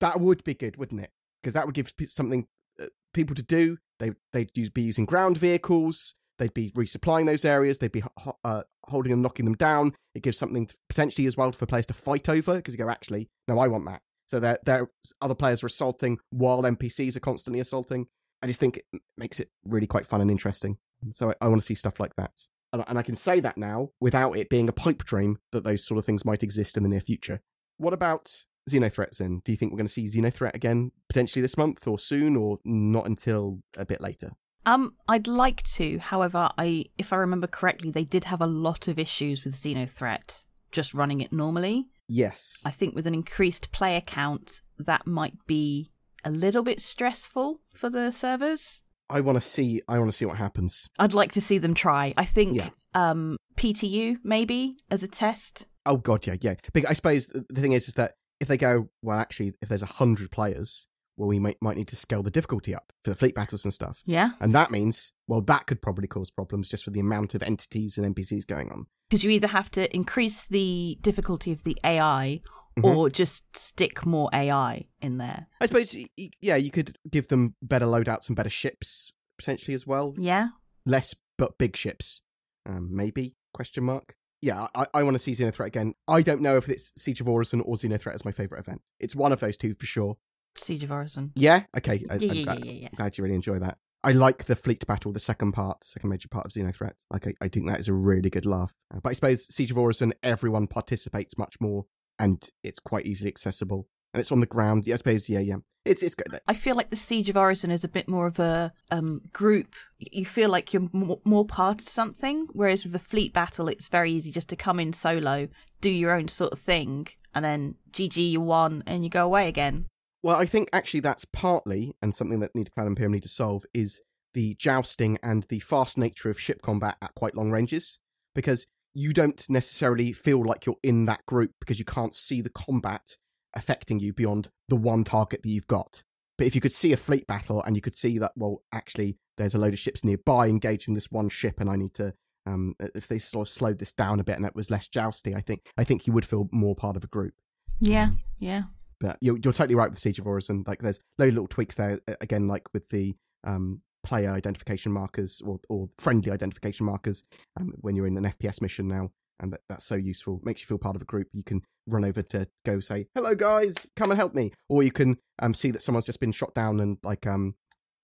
That 0.01 0.19
would 0.19 0.43
be 0.43 0.55
good, 0.55 0.75
wouldn't 0.75 0.99
it? 0.99 1.11
Because 1.43 1.53
that 1.53 1.65
would 1.65 1.75
give 1.75 1.91
something 2.07 2.47
uh, 2.81 2.85
people 3.13 3.35
to 3.35 3.43
do. 3.43 3.77
They 3.99 4.11
they'd 4.31 4.49
use, 4.55 4.69
be 4.69 4.81
using 4.81 5.05
ground 5.05 5.37
vehicles. 5.37 6.15
They'd 6.39 6.53
be 6.53 6.71
resupplying 6.71 7.25
those 7.25 7.45
areas. 7.45 7.77
They'd 7.77 7.91
be 7.91 8.03
ho- 8.17 8.39
uh, 8.43 8.63
holding 8.85 9.11
and 9.11 9.21
knocking 9.21 9.45
them 9.45 9.55
down. 9.55 9.93
It 10.15 10.23
gives 10.23 10.37
something 10.37 10.65
to- 10.67 10.75
potentially 10.89 11.27
as 11.27 11.37
well 11.37 11.51
for 11.51 11.65
players 11.65 11.85
to 11.87 11.93
fight 11.93 12.27
over 12.27 12.55
because 12.55 12.73
you 12.73 12.83
go, 12.83 12.89
actually, 12.89 13.29
no, 13.47 13.59
I 13.59 13.67
want 13.67 13.85
that. 13.85 14.01
So 14.27 14.39
there, 14.39 14.57
there, 14.65 14.89
other 15.21 15.35
players 15.35 15.63
are 15.63 15.67
assaulting 15.67 16.17
while 16.31 16.63
NPCs 16.63 17.15
are 17.15 17.19
constantly 17.19 17.59
assaulting. 17.59 18.07
I 18.41 18.47
just 18.47 18.59
think 18.59 18.77
it 18.77 19.01
makes 19.17 19.39
it 19.39 19.49
really 19.63 19.87
quite 19.87 20.05
fun 20.05 20.21
and 20.21 20.31
interesting. 20.31 20.77
So 21.11 21.29
I, 21.29 21.33
I 21.41 21.47
want 21.49 21.61
to 21.61 21.65
see 21.65 21.75
stuff 21.75 21.99
like 21.99 22.15
that. 22.15 22.47
And 22.73 22.97
I 22.97 23.03
can 23.03 23.15
say 23.15 23.39
that 23.39 23.57
now 23.57 23.89
without 24.01 24.35
it 24.35 24.49
being 24.49 24.67
a 24.67 24.73
pipe 24.73 25.03
dream 25.03 25.37
that 25.51 25.63
those 25.63 25.85
sort 25.85 25.99
of 25.99 26.05
things 26.05 26.25
might 26.25 26.41
exist 26.41 26.75
in 26.75 26.81
the 26.81 26.89
near 26.89 26.99
future. 26.99 27.41
What 27.77 27.93
about 27.93 28.45
Xenothreats 28.69 29.19
in. 29.21 29.39
Do 29.39 29.51
you 29.51 29.57
think 29.57 29.71
we're 29.71 29.77
going 29.77 29.87
to 29.87 29.91
see 29.93 30.05
Xenothreat 30.05 30.55
again 30.55 30.91
potentially 31.09 31.41
this 31.41 31.57
month 31.57 31.87
or 31.87 31.97
soon 31.99 32.35
or 32.35 32.59
not 32.63 33.05
until 33.07 33.59
a 33.77 33.85
bit 33.85 34.01
later? 34.01 34.31
Um, 34.65 34.95
I'd 35.07 35.27
like 35.27 35.63
to. 35.73 35.99
However, 35.99 36.49
I, 36.57 36.85
if 36.97 37.11
I 37.11 37.17
remember 37.17 37.47
correctly, 37.47 37.91
they 37.91 38.05
did 38.05 38.25
have 38.25 38.41
a 38.41 38.47
lot 38.47 38.87
of 38.87 38.97
issues 38.97 39.43
with 39.43 39.55
Xenothreat 39.55 40.43
just 40.71 40.93
running 40.93 41.19
it 41.21 41.33
normally. 41.33 41.87
Yes. 42.07 42.63
I 42.65 42.71
think 42.71 42.95
with 42.95 43.05
an 43.07 43.13
increased 43.13 43.71
player 43.71 44.01
count, 44.01 44.61
that 44.79 45.05
might 45.05 45.35
be 45.47 45.91
a 46.23 46.31
little 46.31 46.63
bit 46.63 46.79
stressful 46.81 47.59
for 47.73 47.89
the 47.89 48.11
servers. 48.11 48.81
I 49.09 49.19
want 49.21 49.35
to 49.35 49.41
see 49.41 49.81
I 49.87 49.99
want 49.99 50.09
to 50.09 50.15
see 50.17 50.25
what 50.25 50.37
happens. 50.37 50.89
I'd 50.97 51.13
like 51.13 51.33
to 51.33 51.41
see 51.41 51.57
them 51.57 51.73
try. 51.73 52.13
I 52.17 52.23
think 52.25 52.55
Yeah. 52.55 52.69
um, 52.93 53.35
PTU 53.55 54.17
maybe 54.23 54.75
as 54.89 55.03
a 55.03 55.07
test. 55.07 55.65
Oh 55.85 55.97
god, 55.97 56.25
yeah, 56.25 56.35
yeah. 56.41 56.55
But 56.73 56.89
I 56.89 56.93
suppose 56.93 57.27
the 57.27 57.45
the 57.49 57.61
thing 57.61 57.73
is 57.73 57.87
is 57.89 57.93
that 57.95 58.13
if 58.43 58.47
they 58.47 58.57
go, 58.57 58.89
well 59.01 59.19
actually 59.19 59.53
if 59.61 59.69
there's 59.69 59.81
a 59.81 59.87
hundred 59.87 60.29
players, 60.31 60.87
well 61.17 61.27
we 61.29 61.39
might 61.39 61.57
might 61.61 61.77
need 61.77 61.87
to 61.89 61.95
scale 61.95 62.21
the 62.23 62.31
difficulty 62.31 62.73
up 62.75 62.93
for 63.03 63.09
the 63.11 63.15
fleet 63.17 63.33
battles 63.35 63.65
and 63.65 63.73
stuff. 63.73 64.03
Yeah, 64.05 64.31
And 64.39 64.53
that 64.53 64.69
means, 64.71 65.13
well, 65.27 65.41
that 65.41 65.65
could 65.67 65.81
probably 65.81 66.07
cause 66.07 66.29
problems 66.31 66.69
just 66.69 66.83
for 66.83 66.91
the 66.91 66.99
amount 66.99 67.33
of 67.35 67.41
entities 67.43 67.97
and 67.97 68.15
NPCs 68.15 68.45
going 68.47 68.69
on. 68.71 68.85
because 69.09 69.23
you 69.23 69.29
either 69.31 69.47
have 69.47 69.69
to 69.71 69.93
increase 69.95 70.47
the 70.47 70.97
difficulty 71.01 71.51
of 71.51 71.63
the 71.63 71.77
AI 71.83 72.41
Mhm. 72.79 72.83
or 72.95 73.07
just 73.11 73.43
stick 73.55 74.03
more 74.07 74.27
AI 74.33 74.87
in 75.01 75.17
there. 75.19 75.45
I 75.61 75.67
suppose, 75.67 75.95
yeah, 76.41 76.55
you 76.55 76.71
could 76.71 76.97
give 77.07 77.27
them 77.27 77.53
better 77.61 77.85
loadouts 77.85 78.27
and 78.27 78.35
better 78.35 78.49
ships 78.49 79.11
potentially 79.37 79.75
as 79.75 79.85
well. 79.85 80.15
Yeah, 80.17 80.47
Less 80.85 81.13
but 81.37 81.59
big 81.59 81.75
ships, 81.75 82.23
um, 82.65 82.89
maybe? 82.95 83.35
Question 83.53 83.83
mark. 83.83 84.15
Yeah, 84.43 84.67
I, 84.75 84.85
I 84.93 85.03
want 85.03 85.15
to 85.15 85.19
see 85.19 85.31
Xenothreat 85.31 85.67
again. 85.67 85.93
I 86.05 86.21
don't 86.21 86.41
know 86.41 86.57
if 86.57 86.67
it's 86.67 86.91
Siege 87.01 87.21
of 87.21 87.29
Orison 87.29 87.61
or 87.61 87.75
Xenothreat 87.75 88.13
is 88.13 88.25
my 88.25 88.33
favorite 88.33 88.59
event. 88.59 88.81
It's 88.99 89.15
one 89.15 89.31
of 89.31 89.39
those 89.39 89.55
two 89.55 89.73
for 89.73 89.85
sure. 89.85 90.17
Siege 90.57 90.83
of 90.83 90.91
Orison. 90.91 91.31
Yeah, 91.33 91.63
okay. 91.77 92.03
I, 92.11 92.15
Yeah, 92.15 92.31
I'm 92.31 92.37
yeah, 92.37 92.43
glad, 92.43 92.65
yeah, 92.65 92.71
yeah. 92.73 92.89
glad 92.93 93.17
you 93.17 93.23
really 93.23 93.37
enjoy 93.37 93.59
that. 93.59 93.77
I 94.03 94.11
like 94.11 94.43
the 94.43 94.57
fleet 94.57 94.85
battle, 94.85 95.13
the 95.13 95.19
second 95.21 95.53
part, 95.53 95.85
second 95.85 96.09
major 96.09 96.27
part 96.27 96.45
of 96.45 96.51
Xenothreat. 96.51 96.91
Like, 97.09 97.25
I, 97.25 97.33
I 97.39 97.47
think 97.47 97.69
that 97.69 97.79
is 97.79 97.87
a 97.87 97.93
really 97.93 98.29
good 98.29 98.45
laugh. 98.45 98.75
But 98.91 99.11
I 99.11 99.13
suppose 99.13 99.45
Siege 99.45 99.71
of 99.71 99.77
Orison, 99.77 100.11
everyone 100.21 100.67
participates 100.67 101.37
much 101.37 101.55
more, 101.61 101.85
and 102.19 102.45
it's 102.65 102.79
quite 102.79 103.05
easily 103.05 103.29
accessible, 103.29 103.87
and 104.13 104.19
it's 104.19 104.31
on 104.31 104.39
the 104.39 104.45
ground. 104.45 104.85
Yeah, 104.85 104.93
I 104.93 104.97
suppose, 104.97 105.29
yeah, 105.29 105.39
yeah. 105.39 105.57
It's 105.85 106.03
it's 106.03 106.15
good. 106.15 106.39
I 106.47 106.53
feel 106.53 106.75
like 106.75 106.89
the 106.89 106.95
Siege 106.95 107.29
of 107.29 107.37
Orison 107.37 107.71
is 107.71 107.83
a 107.83 107.89
bit 107.89 108.07
more 108.07 108.27
of 108.27 108.39
a 108.39 108.71
um, 108.91 109.21
group. 109.33 109.75
You 109.99 110.25
feel 110.25 110.49
like 110.49 110.73
you're 110.73 110.89
more, 110.91 111.19
more 111.25 111.45
part 111.45 111.81
of 111.81 111.87
something, 111.87 112.47
whereas 112.53 112.83
with 112.83 112.93
the 112.93 112.99
fleet 112.99 113.33
battle, 113.33 113.67
it's 113.67 113.89
very 113.89 114.11
easy 114.11 114.31
just 114.31 114.49
to 114.49 114.55
come 114.55 114.79
in 114.79 114.93
solo, 114.93 115.49
do 115.81 115.89
your 115.89 116.11
own 116.11 116.27
sort 116.27 116.53
of 116.53 116.59
thing, 116.59 117.07
and 117.33 117.43
then 117.43 117.75
GG, 117.91 118.31
you 118.31 118.41
won, 118.41 118.83
and 118.85 119.03
you 119.03 119.09
go 119.09 119.25
away 119.25 119.47
again. 119.47 119.87
Well, 120.21 120.37
I 120.37 120.45
think 120.45 120.69
actually 120.71 121.01
that's 121.01 121.25
partly, 121.25 121.95
and 122.01 122.15
something 122.15 122.39
that 122.39 122.55
Need 122.55 122.71
Cloud 122.71 122.87
Imperium 122.87 123.11
need 123.11 123.23
to 123.23 123.29
solve, 123.29 123.65
is 123.73 124.01
the 124.33 124.55
jousting 124.57 125.17
and 125.21 125.43
the 125.49 125.59
fast 125.59 125.97
nature 125.97 126.29
of 126.29 126.39
ship 126.39 126.61
combat 126.61 126.95
at 127.01 127.13
quite 127.13 127.35
long 127.35 127.51
ranges. 127.51 127.99
Because 128.33 128.65
you 128.93 129.11
don't 129.11 129.43
necessarily 129.49 130.13
feel 130.13 130.43
like 130.43 130.65
you're 130.65 130.75
in 130.83 131.05
that 131.05 131.25
group 131.25 131.51
because 131.59 131.79
you 131.79 131.85
can't 131.85 132.13
see 132.13 132.41
the 132.41 132.49
combat 132.49 133.17
affecting 133.55 133.99
you 133.99 134.13
beyond 134.13 134.49
the 134.69 134.75
one 134.75 135.03
target 135.03 135.43
that 135.43 135.49
you've 135.49 135.67
got. 135.67 136.03
But 136.37 136.47
if 136.47 136.55
you 136.55 136.61
could 136.61 136.71
see 136.71 136.93
a 136.93 136.97
fleet 136.97 137.27
battle 137.27 137.61
and 137.61 137.75
you 137.75 137.81
could 137.81 137.95
see 137.95 138.17
that, 138.17 138.31
well, 138.35 138.63
actually, 138.73 139.17
there's 139.37 139.55
a 139.55 139.59
load 139.59 139.73
of 139.73 139.79
ships 139.79 140.03
nearby 140.03 140.47
engaging 140.47 140.93
this 140.93 141.11
one 141.11 141.29
ship, 141.29 141.59
and 141.59 141.69
I 141.69 141.75
need 141.75 141.93
to, 141.95 142.13
um, 142.45 142.75
if 142.79 143.07
they 143.07 143.17
sort 143.17 143.47
of 143.47 143.53
slowed 143.53 143.79
this 143.79 143.93
down 143.93 144.19
a 144.19 144.23
bit 144.23 144.37
and 144.37 144.45
it 144.45 144.55
was 144.55 144.71
less 144.71 144.87
jousty, 144.87 145.35
I 145.35 145.41
think, 145.41 145.61
I 145.77 145.83
think 145.83 146.07
you 146.07 146.13
would 146.13 146.25
feel 146.25 146.49
more 146.51 146.75
part 146.75 146.95
of 146.95 147.03
a 147.03 147.07
group. 147.07 147.33
Yeah, 147.79 148.11
yeah. 148.39 148.63
But 148.99 149.17
you're, 149.21 149.37
you're 149.43 149.53
totally 149.53 149.75
right 149.75 149.89
with 149.89 149.99
Siege 149.99 150.19
of 150.19 150.27
Orison. 150.27 150.63
Like, 150.65 150.79
there's 150.79 150.99
loads 151.17 151.29
of 151.29 151.35
little 151.35 151.47
tweaks 151.47 151.75
there. 151.75 151.99
Again, 152.21 152.47
like 152.47 152.67
with 152.73 152.89
the 152.89 153.15
um, 153.43 153.81
player 154.03 154.31
identification 154.31 154.91
markers 154.91 155.41
or, 155.45 155.59
or 155.69 155.87
friendly 155.97 156.31
identification 156.31 156.85
markers 156.85 157.23
um, 157.59 157.73
when 157.81 157.95
you're 157.95 158.07
in 158.07 158.17
an 158.17 158.25
FPS 158.25 158.61
mission 158.61 158.87
now. 158.87 159.11
And 159.43 159.51
that, 159.51 159.59
that's 159.67 159.83
so 159.85 159.95
useful. 159.95 160.39
Makes 160.43 160.61
you 160.61 160.67
feel 160.67 160.77
part 160.77 160.95
of 160.95 161.01
a 161.01 161.05
group. 161.05 161.27
You 161.33 161.43
can 161.43 161.61
run 161.85 162.05
over 162.05 162.21
to 162.21 162.47
go 162.65 162.79
say, 162.79 163.07
"Hello, 163.13 163.35
guys, 163.35 163.75
come 163.97 164.09
and 164.09 164.17
help 164.17 164.33
me," 164.33 164.53
or 164.69 164.83
you 164.83 164.91
can 164.91 165.17
um, 165.39 165.53
see 165.53 165.69
that 165.71 165.81
someone's 165.81 166.05
just 166.05 166.21
been 166.21 166.31
shot 166.31 166.55
down 166.55 166.79
and 166.79 166.97
like 167.03 167.27
um 167.27 167.55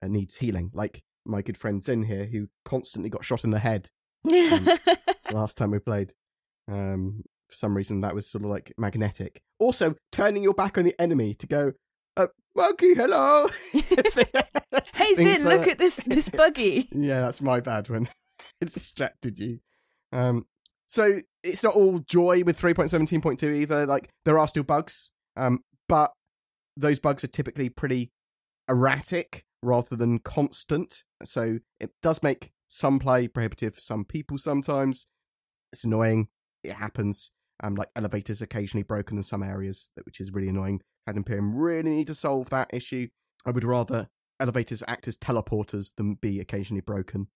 uh, 0.03 0.08
needs 0.08 0.38
healing. 0.38 0.69
Like 0.74 1.01
my 1.25 1.41
good 1.41 1.58
friend 1.58 1.81
Zin 1.81 2.03
here, 2.03 2.25
who 2.25 2.50
constantly 2.65 3.10
got 3.10 3.24
shot 3.24 3.46
in 3.46 3.51
the 3.51 3.60
head 3.60 3.89
last 5.31 5.58
time 5.58 5.72
we 5.72 5.79
played. 5.79 6.12
Um, 6.69 7.24
for 7.48 7.55
some 7.55 7.75
reason, 7.75 8.01
that 8.01 8.13
was 8.13 8.29
sort 8.29 8.43
of 8.43 8.50
like 8.50 8.74
magnetic. 8.77 9.41
Also, 9.60 9.96
turning 10.12 10.43
your 10.43 10.53
back 10.53 10.77
on 10.77 10.84
the 10.84 11.00
enemy 11.00 11.34
to 11.36 11.48
go, 11.48 11.72
uh, 12.17 12.27
monkey, 12.53 12.93
hello. 12.96 13.48
hey 13.72 15.15
Zin, 15.15 15.43
look 15.46 15.67
at 15.67 15.77
this 15.77 15.96
this 16.05 16.27
buggy. 16.27 16.89
yeah, 16.93 17.22
that's 17.22 17.41
my 17.41 17.62
bad 17.62 17.89
when 17.89 18.10
it 18.62 18.74
distracted 18.74 19.39
you. 19.39 19.60
Um, 20.12 20.46
so 20.89 21.19
it's 21.43 21.63
not 21.63 21.75
all 21.75 22.00
joy 22.00 22.43
with 22.43 22.60
3.17.2 22.60 23.43
either. 23.55 23.86
Like 23.86 24.10
there 24.25 24.39
are 24.39 24.48
still 24.48 24.63
bugs, 24.63 25.12
um, 25.38 25.60
but 25.88 26.12
those 26.75 27.00
bugs 27.00 27.24
are 27.24 27.27
typically 27.27 27.69
pretty 27.69 28.12
erratic 28.67 29.43
rather 29.62 29.96
than 29.96 30.17
constant. 30.19 31.03
So 31.24 31.60
it 31.79 31.91
does 32.01 32.24
make 32.24 32.50
some 32.67 32.98
play 32.98 33.27
prohibitive 33.27 33.75
for 33.75 33.81
some 33.81 34.03
people 34.03 34.38
sometimes. 34.39 35.05
It's 35.72 35.84
annoying. 35.84 36.27
It 36.63 36.74
happens. 36.74 37.31
Um, 37.62 37.75
like 37.75 37.89
elevators 37.96 38.41
occasionally 38.41 38.84
broken 38.84 39.17
in 39.17 39.24
some 39.24 39.43
areas, 39.43 39.91
which 40.05 40.19
is 40.19 40.31
really 40.31 40.48
annoying. 40.48 40.81
Cloud 41.05 41.17
Imperium 41.17 41.53
really 41.55 41.89
need 41.89 42.08
to 42.08 42.15
solve 42.15 42.50
that 42.50 42.69
issue. 42.74 43.10
I 43.46 43.51
would 43.51 43.63
rather 43.63 44.08
elevators 44.39 44.81
act 44.88 45.08
as 45.08 45.17
teleporters 45.17 45.93
than 45.96 46.15
be 46.15 46.39
occasionally 46.39 46.81
broken. 46.81 47.27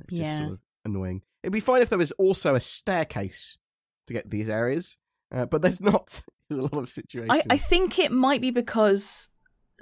It's 0.00 0.14
just 0.14 0.30
Yeah. 0.32 0.38
sort 0.38 0.52
of 0.52 0.60
annoying. 0.84 1.22
It'd 1.42 1.52
be 1.52 1.60
fine 1.60 1.82
if 1.82 1.88
there 1.88 1.98
was 1.98 2.12
also 2.12 2.54
a 2.54 2.60
staircase 2.60 3.58
to 4.06 4.12
get 4.12 4.30
these 4.30 4.48
areas, 4.48 4.98
uh, 5.34 5.46
but 5.46 5.62
there's 5.62 5.80
not 5.80 6.22
in 6.50 6.58
a 6.58 6.62
lot 6.62 6.74
of 6.74 6.88
situations. 6.88 7.42
I, 7.50 7.54
I 7.54 7.58
think 7.58 7.98
it 7.98 8.12
might 8.12 8.40
be 8.40 8.50
because 8.50 9.28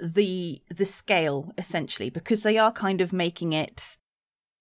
the 0.01 0.61
the 0.69 0.85
scale 0.85 1.53
essentially 1.57 2.09
because 2.09 2.41
they 2.41 2.57
are 2.57 2.71
kind 2.71 3.01
of 3.01 3.13
making 3.13 3.53
it 3.53 3.97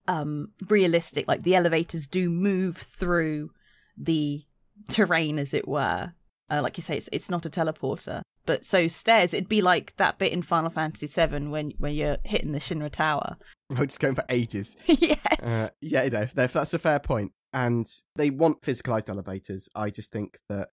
um 0.07 0.51
realistic 0.69 1.27
like 1.27 1.45
the 1.45 1.55
elevators 1.57 2.07
do 2.07 2.29
move 2.29 2.77
through 2.77 3.51
the 3.97 4.45
terrain 4.89 5.39
as 5.39 5.55
it 5.55 5.67
were 5.67 6.13
uh, 6.51 6.61
like 6.63 6.77
you 6.77 6.83
say 6.83 6.97
it's 6.97 7.09
it's 7.11 7.31
not 7.31 7.47
a 7.47 7.51
teleporter 7.51 8.21
but 8.45 8.67
so 8.67 8.87
stairs 8.87 9.33
it'd 9.33 9.49
be 9.49 9.63
like 9.63 9.95
that 9.97 10.19
bit 10.19 10.33
in 10.33 10.43
Final 10.43 10.71
Fantasy 10.71 11.07
7 11.07 11.51
when 11.51 11.73
when 11.79 11.95
you're 11.95 12.19
hitting 12.25 12.53
the 12.53 12.59
Shinra 12.59 12.91
tower 12.91 13.37
We're 13.79 13.87
just 13.87 14.01
going 14.01 14.15
for 14.15 14.25
ages. 14.29 14.77
yes 14.87 15.19
Uh, 15.43 15.69
yeah, 15.81 16.03
you 16.05 16.11
know, 16.11 16.25
that- 16.25 16.53
that's 16.53 16.75
a 16.75 16.79
fair 16.79 16.99
point. 17.01 17.33
And 17.53 17.87
they 18.17 18.31
want 18.31 18.63
physicalized 18.63 19.09
elevators. 19.09 19.69
I 19.75 19.91
just 19.91 20.13
think 20.13 20.39
that 20.49 20.69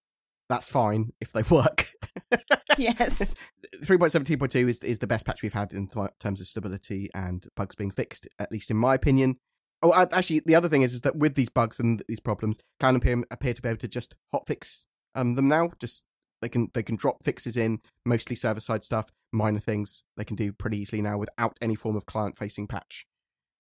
that's 0.50 0.70
fine 0.70 1.12
if 1.20 1.32
they 1.32 1.42
work. 1.50 1.86
yes 2.78 3.36
3.17.2 3.84 4.68
is 4.70 4.84
is 4.84 5.00
the 5.00 5.08
best 5.08 5.26
patch 5.26 5.42
we've 5.42 5.54
had 5.54 5.74
in 5.74 5.88
th- 5.88 6.10
terms 6.20 6.40
of 6.42 6.48
stability 6.48 7.10
and 7.16 7.46
bugs 7.56 7.76
being 7.76 7.92
fixed, 7.92 8.28
at 8.40 8.52
least 8.52 8.70
in 8.72 8.78
my 8.78 8.94
opinion. 8.96 9.38
Oh, 9.84 9.94
actually, 10.12 10.42
the 10.46 10.56
other 10.56 10.70
thing 10.70 10.82
is, 10.82 10.94
is 10.94 11.02
that 11.02 11.16
with 11.18 11.36
these 11.36 11.50
bugs 11.50 11.80
and 11.80 12.02
these 12.08 12.20
problems, 12.20 12.60
Cloud 12.80 12.96
Imperium 12.96 13.26
appear 13.30 13.54
to 13.54 13.62
be 13.62 13.70
able 13.70 13.78
to 13.78 13.88
just 13.88 14.16
hotfix 14.34 14.86
um, 15.16 15.36
them 15.36 15.48
now. 15.48 15.70
Just 15.80 16.06
they 16.42 16.50
can 16.50 16.70
they 16.74 16.84
can 16.84 16.96
drop 16.96 17.24
fixes 17.24 17.58
in, 17.58 17.82
mostly 18.06 18.36
server 18.36 18.60
side 18.60 18.84
stuff, 18.84 19.12
minor 19.32 19.60
things 19.60 20.04
they 20.16 20.24
can 20.26 20.36
do 20.36 20.52
pretty 20.52 20.78
easily 20.80 21.02
now 21.02 21.18
without 21.18 21.58
any 21.62 21.76
form 21.76 21.96
of 21.96 22.06
client 22.06 22.38
facing 22.38 22.68
patch, 22.68 23.08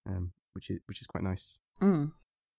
um, 0.07 0.31
which 0.53 0.69
is 0.69 0.79
which 0.87 1.01
is 1.01 1.07
quite 1.07 1.23
nice. 1.23 1.59
Mm. 1.81 2.11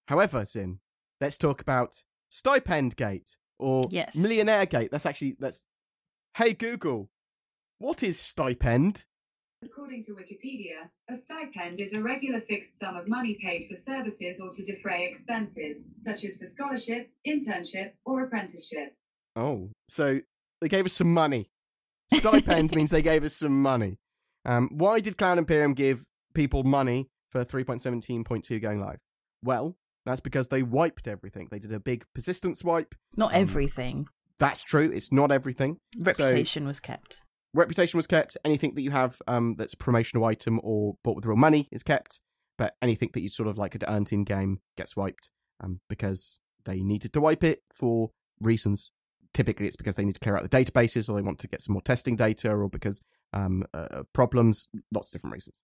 However, 0.09 0.45
Zin, 0.45 0.81
let's 1.21 1.39
talk 1.39 1.61
about 1.61 2.05
Stipend 2.29 2.97
Gate 2.97 3.37
or 3.59 3.85
Yes. 3.91 4.15
Millionaire 4.15 4.67
Gate. 4.67 4.91
That's 4.91 5.07
actually 5.07 5.37
that's. 5.39 5.67
Hey 6.37 6.53
Google, 6.53 7.11
what 7.79 8.03
is 8.03 8.19
stipend? 8.19 9.05
According 9.65 10.05
to 10.05 10.13
Wikipedia, 10.13 10.89
a 11.11 11.17
stipend 11.17 11.81
is 11.81 11.93
a 11.93 12.01
regular 12.01 12.41
fixed 12.41 12.79
sum 12.79 12.95
of 12.95 13.09
money 13.09 13.37
paid 13.43 13.67
for 13.69 13.75
services 13.75 14.39
or 14.41 14.51
to 14.51 14.63
defray 14.63 15.05
expenses, 15.09 15.83
such 15.97 16.25
as 16.25 16.37
for 16.37 16.45
scholarship, 16.45 17.11
internship, 17.27 17.91
or 18.05 18.23
apprenticeship. 18.23 18.95
Oh, 19.39 19.71
so 19.89 20.21
they 20.61 20.69
gave 20.69 20.85
us 20.85 20.93
some 20.93 21.13
money. 21.15 21.47
Stipend 22.13 22.73
means 22.75 22.91
they 22.91 23.03
gave 23.03 23.25
us 23.25 23.35
some 23.37 23.63
money. 23.63 23.99
Um, 24.45 24.69
why 24.73 25.01
did 25.01 25.17
Cloud 25.17 25.39
Imperium 25.39 25.75
give 25.75 26.05
people 26.35 26.65
money 26.65 27.09
for 27.31 27.45
3.17.2 27.45 28.61
going 28.61 28.81
live? 28.81 29.01
Well, 29.43 29.77
that's 30.05 30.21
because 30.21 30.49
they 30.49 30.63
wiped 30.63 31.07
everything. 31.07 31.49
They 31.51 31.59
did 31.59 31.73
a 31.73 31.81
big 31.81 32.05
persistence 32.15 32.65
wipe. 32.65 32.95
not 33.17 33.35
Um, 33.35 33.43
everything 33.43 34.07
That's 34.39 34.65
true. 34.65 34.91
It's 34.93 35.13
not 35.13 35.31
everything. 35.31 35.79
reputation 35.99 36.67
was 36.67 36.81
kept 36.81 37.19
reputation 37.55 37.99
was 37.99 38.07
kept. 38.07 38.37
Anything 38.45 38.75
that 38.75 38.83
you 38.83 38.91
have 38.91 39.21
um, 39.27 39.55
that's 39.57 39.75
a 39.75 39.77
promotional 39.77 40.25
item 40.25 40.61
or 40.63 40.95
bought 41.05 41.17
with 41.17 41.27
real 41.27 41.37
money 41.37 41.67
is 41.71 41.83
kept. 41.83 42.21
But 42.57 42.75
anything 42.83 43.11
that 43.15 43.21
you 43.21 43.29
sort 43.29 43.49
of 43.49 43.57
like 43.57 43.75
had 43.75 43.85
earned 43.87 44.13
in 44.13 44.25
game 44.25 44.61
gets 44.77 44.97
wiped 44.97 45.31
um, 45.61 45.81
because 45.89 46.41
they 46.65 46.81
needed 46.81 47.13
to 47.13 47.21
wipe 47.21 47.45
it 47.45 47.61
for 47.73 48.11
reasons. 48.41 48.91
Typically, 49.35 49.67
it's 49.67 49.77
because 49.77 49.97
they 49.97 50.05
need 50.05 50.15
to 50.15 50.21
clear 50.21 50.37
out 50.37 50.43
the 50.43 50.49
databases 50.49 51.09
or 51.09 51.15
they 51.15 51.23
want 51.23 51.39
to 51.41 51.49
get 51.49 51.61
some 51.61 51.75
more 51.75 51.83
testing 51.83 52.17
data 52.17 52.51
or 52.51 52.69
because 52.69 53.01
um, 53.33 53.65
uh, 53.75 54.03
problems, 54.13 54.69
lots 54.93 55.09
of 55.09 55.13
different 55.13 55.35
reasons. 55.35 55.57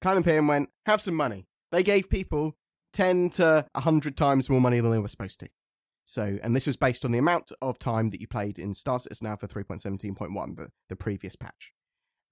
Cloud 0.00 0.16
Imperium 0.18 0.48
went, 0.48 0.70
have 0.86 1.00
some 1.00 1.14
money. 1.14 1.46
They 1.70 1.82
gave 1.82 2.10
people 2.10 2.56
10 2.92 3.30
to 3.30 3.66
100 3.72 4.16
times 4.16 4.50
more 4.50 4.60
money 4.60 4.80
than 4.80 4.90
they 4.90 4.98
were 4.98 5.08
supposed 5.08 5.40
to. 5.40 5.48
So, 6.04 6.38
and 6.42 6.54
this 6.54 6.66
was 6.66 6.76
based 6.76 7.04
on 7.04 7.12
the 7.12 7.18
amount 7.18 7.52
of 7.62 7.78
time 7.78 8.10
that 8.10 8.20
you 8.20 8.26
played 8.26 8.58
in 8.58 8.74
Star 8.74 8.98
Citizen 8.98 9.28
now 9.28 9.36
for 9.36 9.46
3.17.1, 9.46 10.56
the, 10.56 10.68
the 10.88 10.96
previous 10.96 11.36
patch. 11.36 11.72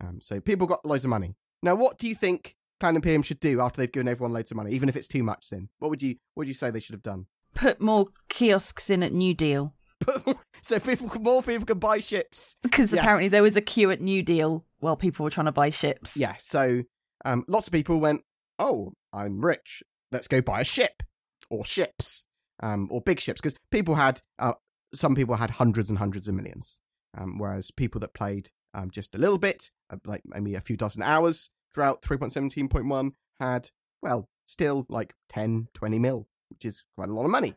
Um, 0.02 0.20
so 0.20 0.40
people 0.40 0.66
got 0.66 0.85
loads 0.85 1.04
of 1.04 1.11
money. 1.11 1.37
Now, 1.62 1.76
what 1.76 1.99
do 1.99 2.09
you 2.09 2.14
think 2.14 2.56
Cloud 2.80 2.97
Imperium 2.97 3.23
should 3.23 3.40
do 3.40 3.61
after 3.61 3.80
they've 3.80 3.92
given 3.92 4.09
everyone 4.09 4.32
loads 4.32 4.50
of 4.50 4.56
money, 4.56 4.73
even 4.73 4.88
if 4.88 4.97
it's 4.97 5.09
too 5.09 5.23
much? 5.23 5.49
Then, 5.50 5.68
what 5.78 5.90
would 5.90 6.02
you 6.02 6.16
what 6.35 6.42
would 6.42 6.49
you 6.49 6.54
say 6.54 6.70
they 6.70 6.80
should 6.80 6.94
have 6.94 7.02
done? 7.02 7.26
put 7.54 7.80
more 7.80 8.09
kiosks 8.28 8.90
in 8.90 9.02
at 9.02 9.12
New 9.12 9.35
Deal 9.35 9.75
so 10.62 10.78
people, 10.80 11.09
more 11.21 11.42
people 11.42 11.66
can 11.66 11.78
buy 11.78 11.99
ships. 12.00 12.57
because 12.62 12.92
Yes. 12.92 13.00
apparently 13.02 13.28
there 13.28 13.42
was 13.42 13.57
a 13.57 13.61
queue 13.61 13.90
at 13.90 14.00
New 14.00 14.23
Deal 14.23 14.64
while 14.78 14.97
people 14.97 15.25
were 15.25 15.30
trying 15.30 15.47
to 15.47 15.52
buy 15.52 15.71
ships. 15.71 16.16
Yeah. 16.16 16.35
So 16.38 16.83
um, 17.25 17.45
lots 17.49 17.66
of 17.66 17.73
people 17.73 18.00
went, 18.00 18.23
"Oh, 18.59 18.92
I'm 19.12 19.45
rich. 19.45 19.83
Let's 20.12 20.28
go 20.28 20.40
buy 20.40 20.61
a 20.61 20.64
ship 20.64 21.02
or 21.50 21.64
ships 21.64 22.26
um, 22.62 22.88
or 22.90 23.00
big 23.00 23.21
ships." 23.21 23.40
Because 23.40 23.57
people 23.71 23.97
had 23.97 24.21
uh, 24.38 24.54
some 24.95 25.14
people 25.14 25.37
had 25.37 25.50
hundreds 25.50 25.90
and 25.90 25.99
hundreds 25.99 26.28
of 26.28 26.35
millions, 26.35 26.80
um, 27.16 27.38
whereas 27.38 27.71
people 27.71 28.00
that 28.00 28.14
played 28.14 28.49
um, 28.75 28.90
just 28.90 29.14
a 29.14 29.19
little 29.19 29.38
bit, 29.38 29.71
uh, 29.90 29.97
like 30.04 30.23
maybe 30.25 30.54
a 30.54 30.61
few 30.61 30.76
dozen 30.76 31.02
hours 31.02 31.50
throughout 31.73 32.02
3.17.1, 32.02 33.12
had 33.38 33.69
well 34.02 34.28
still 34.47 34.87
like 34.88 35.14
10, 35.28 35.69
20 35.75 35.99
mil, 35.99 36.26
which 36.49 36.64
is 36.64 36.85
quite 36.97 37.09
a 37.09 37.12
lot 37.12 37.25
of 37.25 37.30
money. 37.30 37.54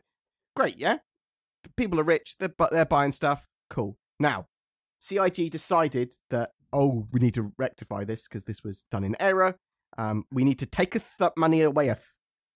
Great, 0.54 0.78
yeah. 0.78 0.98
People 1.76 2.00
are 2.00 2.04
rich. 2.04 2.36
They're 2.38 2.48
bu- 2.48 2.70
they're 2.70 2.84
buying 2.84 3.12
stuff. 3.12 3.46
Cool. 3.70 3.96
Now, 4.20 4.46
CIG 4.98 5.50
decided 5.50 6.14
that 6.30 6.50
oh, 6.74 7.06
we 7.12 7.20
need 7.20 7.34
to 7.34 7.52
rectify 7.56 8.04
this 8.04 8.28
because 8.28 8.44
this 8.44 8.62
was 8.64 8.84
done 8.90 9.04
in 9.04 9.14
error. 9.20 9.54
Um, 9.96 10.24
we 10.32 10.44
need 10.44 10.58
to 10.58 10.66
take 10.66 10.94
that 11.18 11.32
money 11.36 11.62
away. 11.62 11.94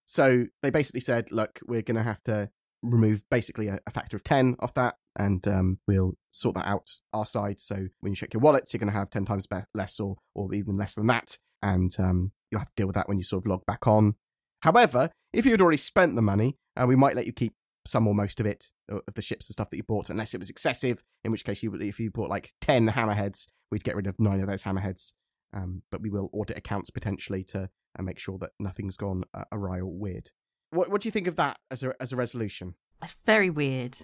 So 0.07 0.47
they 0.63 0.71
basically 0.71 1.01
said, 1.01 1.31
look, 1.31 1.61
we're 1.67 1.83
going 1.83 1.97
to 1.97 2.03
have 2.03 2.23
to 2.25 2.51
remove 2.83 3.23
basically 3.31 3.69
a, 3.69 3.79
a 3.87 3.91
factor 3.91 4.17
of 4.17 4.25
10 4.25 4.57
off 4.61 4.75
that 4.75 4.97
and 5.17 5.47
um, 5.49 5.79
we'll 5.87 6.15
sort 6.31 6.55
that 6.57 6.67
out 6.67 6.91
our 7.13 7.27
side. 7.27 7.61
So 7.61 7.77
when 8.01 8.13
you 8.13 8.17
check 8.17 8.35
your 8.35 8.41
wallets, 8.41 8.73
you're 8.73 8.79
going 8.79 8.93
to 8.93 8.99
have 8.99 9.11
10 9.11 9.25
times 9.25 9.47
be- 9.47 9.57
less 9.75 10.01
or, 10.01 10.17
or 10.35 10.53
even 10.55 10.75
less 10.75 10.95
than 10.95 11.07
that. 11.09 11.39
And 11.63 11.93
um, 11.99 12.33
you'll 12.51 12.61
have 12.61 12.69
to 12.69 12.75
deal 12.77 12.87
with 12.87 12.97
that 12.97 13.09
when 13.09 13.19
you 13.19 13.25
sort 13.25 13.45
of 13.45 13.49
log 13.49 13.67
back 13.67 13.87
on. 13.87 14.15
However, 14.63 15.11
if 15.33 15.45
you 15.45 15.53
had 15.53 15.61
already 15.61 15.79
spent 15.79 16.15
the 16.15 16.23
money, 16.23 16.57
uh, 16.77 16.87
we 16.87 16.97
might 16.97 17.17
let 17.17 17.27
you 17.27 17.33
keep 17.33 17.55
some 17.89 18.07
or 18.07 18.15
most 18.15 18.41
of 18.41 18.47
it, 18.47 18.67
uh, 18.93 18.99
of 19.09 19.15
the 19.15 19.23
ships 19.23 19.49
and 19.49 19.55
stuff 19.55 19.71
that 19.71 19.77
you 19.77 19.83
bought, 19.83 20.11
unless 20.11 20.35
it 20.35 20.39
was 20.39 20.51
excessive, 20.51 21.03
in 21.25 21.33
which 21.33 21.45
case, 21.45 21.63
you, 21.63 21.71
would- 21.71 21.83
if 21.83 21.99
you 22.01 22.11
bought 22.11 22.31
like 22.31 22.53
10 22.61 22.89
hammerheads, 22.91 23.49
we'd 23.71 23.85
get 23.85 23.97
rid 23.97 24.07
of 24.07 24.19
nine 24.21 24.41
of 24.41 24.47
those 24.47 24.65
hammerheads. 24.65 25.13
Um, 25.53 25.83
but 25.91 26.03
we 26.03 26.11
will 26.11 26.29
audit 26.33 26.59
accounts 26.59 26.91
potentially 26.91 27.43
to 27.45 27.71
uh, 27.99 28.03
make 28.03 28.19
sure 28.19 28.37
that 28.39 28.51
nothing's 28.61 28.97
gone 28.99 29.25
uh, 29.33 29.45
awry 29.51 29.79
or 29.81 29.87
weird. 29.87 30.31
What, 30.71 30.91
what 30.91 31.01
do 31.01 31.09
you 31.09 31.13
think 31.13 31.27
of 31.27 31.37
that 31.37 31.59
as 31.71 31.83
a, 31.83 31.95
as 32.01 32.13
a 32.13 32.17
resolution? 32.17 32.75
It's 33.03 33.17
very 33.25 33.49
weird. 33.49 33.97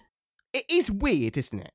It 0.55 0.65
is 0.71 0.91
weird, 0.91 1.37
isn't 1.37 1.61
it? 1.61 1.73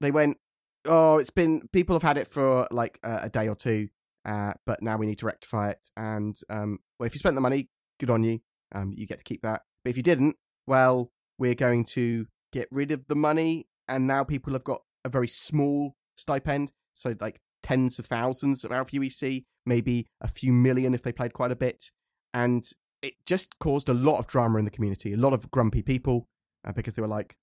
They 0.00 0.10
went, 0.10 0.38
oh, 0.86 1.18
it's 1.18 1.30
been, 1.30 1.68
people 1.72 1.94
have 1.94 2.02
had 2.02 2.16
it 2.18 2.26
for 2.26 2.66
like 2.72 2.98
a, 3.04 3.20
a 3.24 3.28
day 3.28 3.46
or 3.46 3.54
two. 3.54 3.88
uh, 4.24 4.54
but 4.66 4.82
now 4.82 4.96
we 4.96 5.06
need 5.06 5.18
to 5.18 5.26
rectify 5.26 5.70
it. 5.70 5.90
And 5.96 6.36
um, 6.50 6.80
well, 6.98 7.06
if 7.06 7.14
you 7.14 7.18
spent 7.20 7.36
the 7.36 7.40
money, 7.40 7.68
good 8.00 8.10
on 8.10 8.24
you. 8.24 8.40
Um, 8.74 8.92
you 8.94 9.06
get 9.06 9.18
to 9.18 9.24
keep 9.24 9.42
that. 9.42 9.62
But 9.84 9.90
if 9.90 9.96
you 9.96 10.02
didn't, 10.02 10.34
well, 10.66 11.12
we're 11.42 11.56
going 11.56 11.84
to 11.84 12.26
get 12.52 12.68
rid 12.70 12.92
of 12.92 13.08
the 13.08 13.16
money, 13.16 13.66
and 13.88 14.06
now 14.06 14.22
people 14.22 14.52
have 14.52 14.62
got 14.62 14.82
a 15.04 15.08
very 15.08 15.26
small 15.26 15.96
stipend, 16.14 16.70
so 16.92 17.16
like 17.20 17.40
tens 17.64 17.98
of 17.98 18.06
thousands 18.06 18.64
of 18.64 18.70
Alpha 18.70 18.96
UEC, 18.96 19.44
maybe 19.66 20.06
a 20.20 20.28
few 20.28 20.52
million 20.52 20.94
if 20.94 21.02
they 21.02 21.10
played 21.10 21.32
quite 21.32 21.50
a 21.50 21.56
bit, 21.56 21.90
and 22.32 22.62
it 23.02 23.14
just 23.26 23.58
caused 23.58 23.88
a 23.88 23.94
lot 23.94 24.20
of 24.20 24.28
drama 24.28 24.60
in 24.60 24.64
the 24.64 24.70
community, 24.70 25.12
a 25.12 25.16
lot 25.16 25.32
of 25.32 25.50
grumpy 25.50 25.82
people 25.82 26.28
uh, 26.64 26.70
because 26.70 26.94
they 26.94 27.02
were 27.02 27.08
like, 27.08 27.34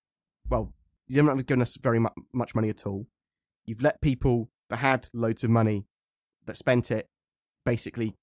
"Well, 0.49 0.73
you 1.07 1.21
haven't 1.21 1.45
given 1.45 1.61
us 1.61 1.75
very 1.75 1.99
mu- 1.99 2.23
much 2.33 2.55
money 2.55 2.69
at 2.69 2.85
all. 2.85 3.05
You've 3.65 3.83
let 3.83 3.99
people 3.99 4.49
that 4.69 4.77
had 4.77 5.09
loads 5.13 5.43
of 5.43 5.49
money 5.49 5.87
that 6.45 6.55
spent 6.55 6.89
it 6.89 7.09
basically 7.65 8.15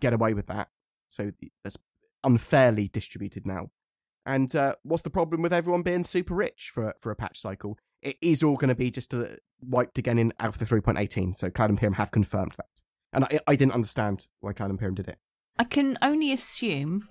get 0.00 0.14
away 0.14 0.32
with 0.32 0.46
that. 0.46 0.68
So 1.08 1.32
that's 1.62 1.76
unfairly 2.24 2.88
distributed 2.88 3.46
now. 3.46 3.70
And 4.26 4.54
uh, 4.54 4.74
what's 4.82 5.02
the 5.02 5.10
problem 5.10 5.42
with 5.42 5.52
everyone 5.52 5.82
being 5.82 6.04
super 6.04 6.34
rich 6.34 6.70
for 6.72 6.94
for 7.00 7.10
a 7.10 7.16
patch 7.16 7.38
cycle? 7.38 7.78
It 8.02 8.16
is 8.20 8.42
all 8.42 8.56
going 8.56 8.68
to 8.68 8.74
be 8.74 8.90
just 8.90 9.14
uh, 9.14 9.24
wiped 9.60 9.98
again 9.98 10.18
in 10.18 10.32
Alpha 10.38 10.64
3.18. 10.64 11.34
So 11.36 11.50
Cloud 11.50 11.70
Imperium 11.70 11.94
have 11.94 12.10
confirmed 12.10 12.52
that. 12.58 12.82
And 13.12 13.24
I, 13.24 13.38
I 13.46 13.56
didn't 13.56 13.74
understand 13.74 14.28
why 14.40 14.52
Cloud 14.52 14.70
Imperium 14.70 14.94
did 14.94 15.08
it. 15.08 15.18
I 15.58 15.64
can 15.64 15.96
only 16.02 16.32
assume 16.32 17.08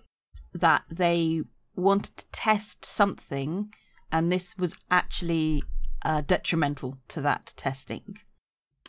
that 0.54 0.84
they 0.92 1.42
wanted 1.76 2.18
to 2.18 2.26
test 2.32 2.86
something, 2.86 3.74
and 4.12 4.32
this 4.32 4.56
was 4.58 4.78
actually 4.92 5.64
uh, 6.04 6.22
detrimental 6.22 6.98
to 7.08 7.22
that 7.22 7.54
testing. 7.56 8.18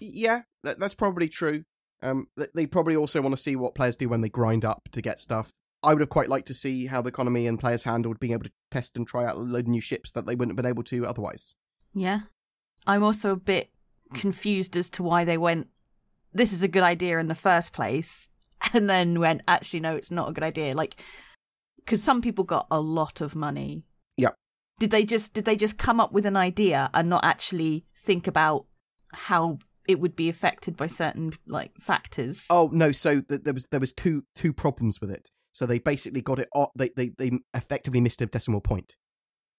Yeah, 0.00 0.42
that, 0.64 0.78
that's 0.78 0.94
probably 0.94 1.28
true. 1.28 1.64
Um, 2.02 2.26
they 2.54 2.66
probably 2.66 2.96
also 2.96 3.22
want 3.22 3.34
to 3.34 3.40
see 3.40 3.56
what 3.56 3.74
players 3.74 3.96
do 3.96 4.08
when 4.08 4.20
they 4.20 4.28
grind 4.28 4.64
up 4.64 4.88
to 4.92 5.00
get 5.00 5.20
stuff. 5.20 5.52
I 5.84 5.92
would 5.92 6.00
have 6.00 6.08
quite 6.08 6.28
liked 6.28 6.46
to 6.48 6.54
see 6.54 6.86
how 6.86 7.02
the 7.02 7.08
economy 7.08 7.46
and 7.46 7.58
players 7.58 7.84
handled 7.84 8.18
being 8.20 8.32
able 8.32 8.44
to 8.44 8.52
test 8.70 8.96
and 8.96 9.06
try 9.06 9.24
out 9.24 9.36
a 9.36 9.38
load 9.38 9.64
of 9.64 9.68
new 9.68 9.80
ships 9.80 10.12
that 10.12 10.26
they 10.26 10.34
wouldn't 10.34 10.52
have 10.52 10.62
been 10.62 10.70
able 10.70 10.82
to 10.84 11.06
otherwise. 11.06 11.56
Yeah. 11.94 12.20
I'm 12.86 13.02
also 13.02 13.30
a 13.30 13.36
bit 13.36 13.70
confused 14.14 14.76
as 14.76 14.88
to 14.90 15.02
why 15.02 15.24
they 15.24 15.38
went, 15.38 15.68
this 16.32 16.52
is 16.52 16.62
a 16.62 16.68
good 16.68 16.82
idea 16.82 17.18
in 17.18 17.28
the 17.28 17.34
first 17.34 17.72
place, 17.72 18.28
and 18.72 18.88
then 18.88 19.20
went, 19.20 19.42
actually, 19.46 19.80
no, 19.80 19.94
it's 19.94 20.10
not 20.10 20.28
a 20.28 20.32
good 20.32 20.44
idea. 20.44 20.74
Like, 20.74 20.96
because 21.76 22.02
some 22.02 22.22
people 22.22 22.44
got 22.44 22.66
a 22.70 22.80
lot 22.80 23.20
of 23.20 23.36
money. 23.36 23.84
Yeah. 24.16 24.30
Did 24.78 24.90
they 24.90 25.04
just 25.04 25.34
did 25.34 25.44
they 25.44 25.56
just 25.56 25.78
come 25.78 26.00
up 26.00 26.12
with 26.12 26.26
an 26.26 26.36
idea 26.36 26.90
and 26.94 27.08
not 27.08 27.24
actually 27.24 27.84
think 27.96 28.26
about 28.26 28.66
how 29.12 29.58
it 29.86 30.00
would 30.00 30.16
be 30.16 30.28
affected 30.28 30.76
by 30.76 30.88
certain 30.88 31.34
like 31.46 31.72
factors? 31.80 32.46
Oh 32.50 32.70
no! 32.72 32.90
So 32.90 33.20
th- 33.20 33.42
there 33.42 33.54
was 33.54 33.68
there 33.68 33.80
was 33.80 33.92
two 33.92 34.24
two 34.34 34.52
problems 34.52 35.00
with 35.00 35.10
it. 35.10 35.30
So 35.54 35.66
they 35.66 35.78
basically 35.78 36.20
got 36.20 36.38
it. 36.40 36.48
They 36.76 36.90
they 36.96 37.12
they 37.16 37.30
effectively 37.54 38.00
missed 38.00 38.20
a 38.20 38.26
decimal 38.26 38.60
point. 38.60 38.96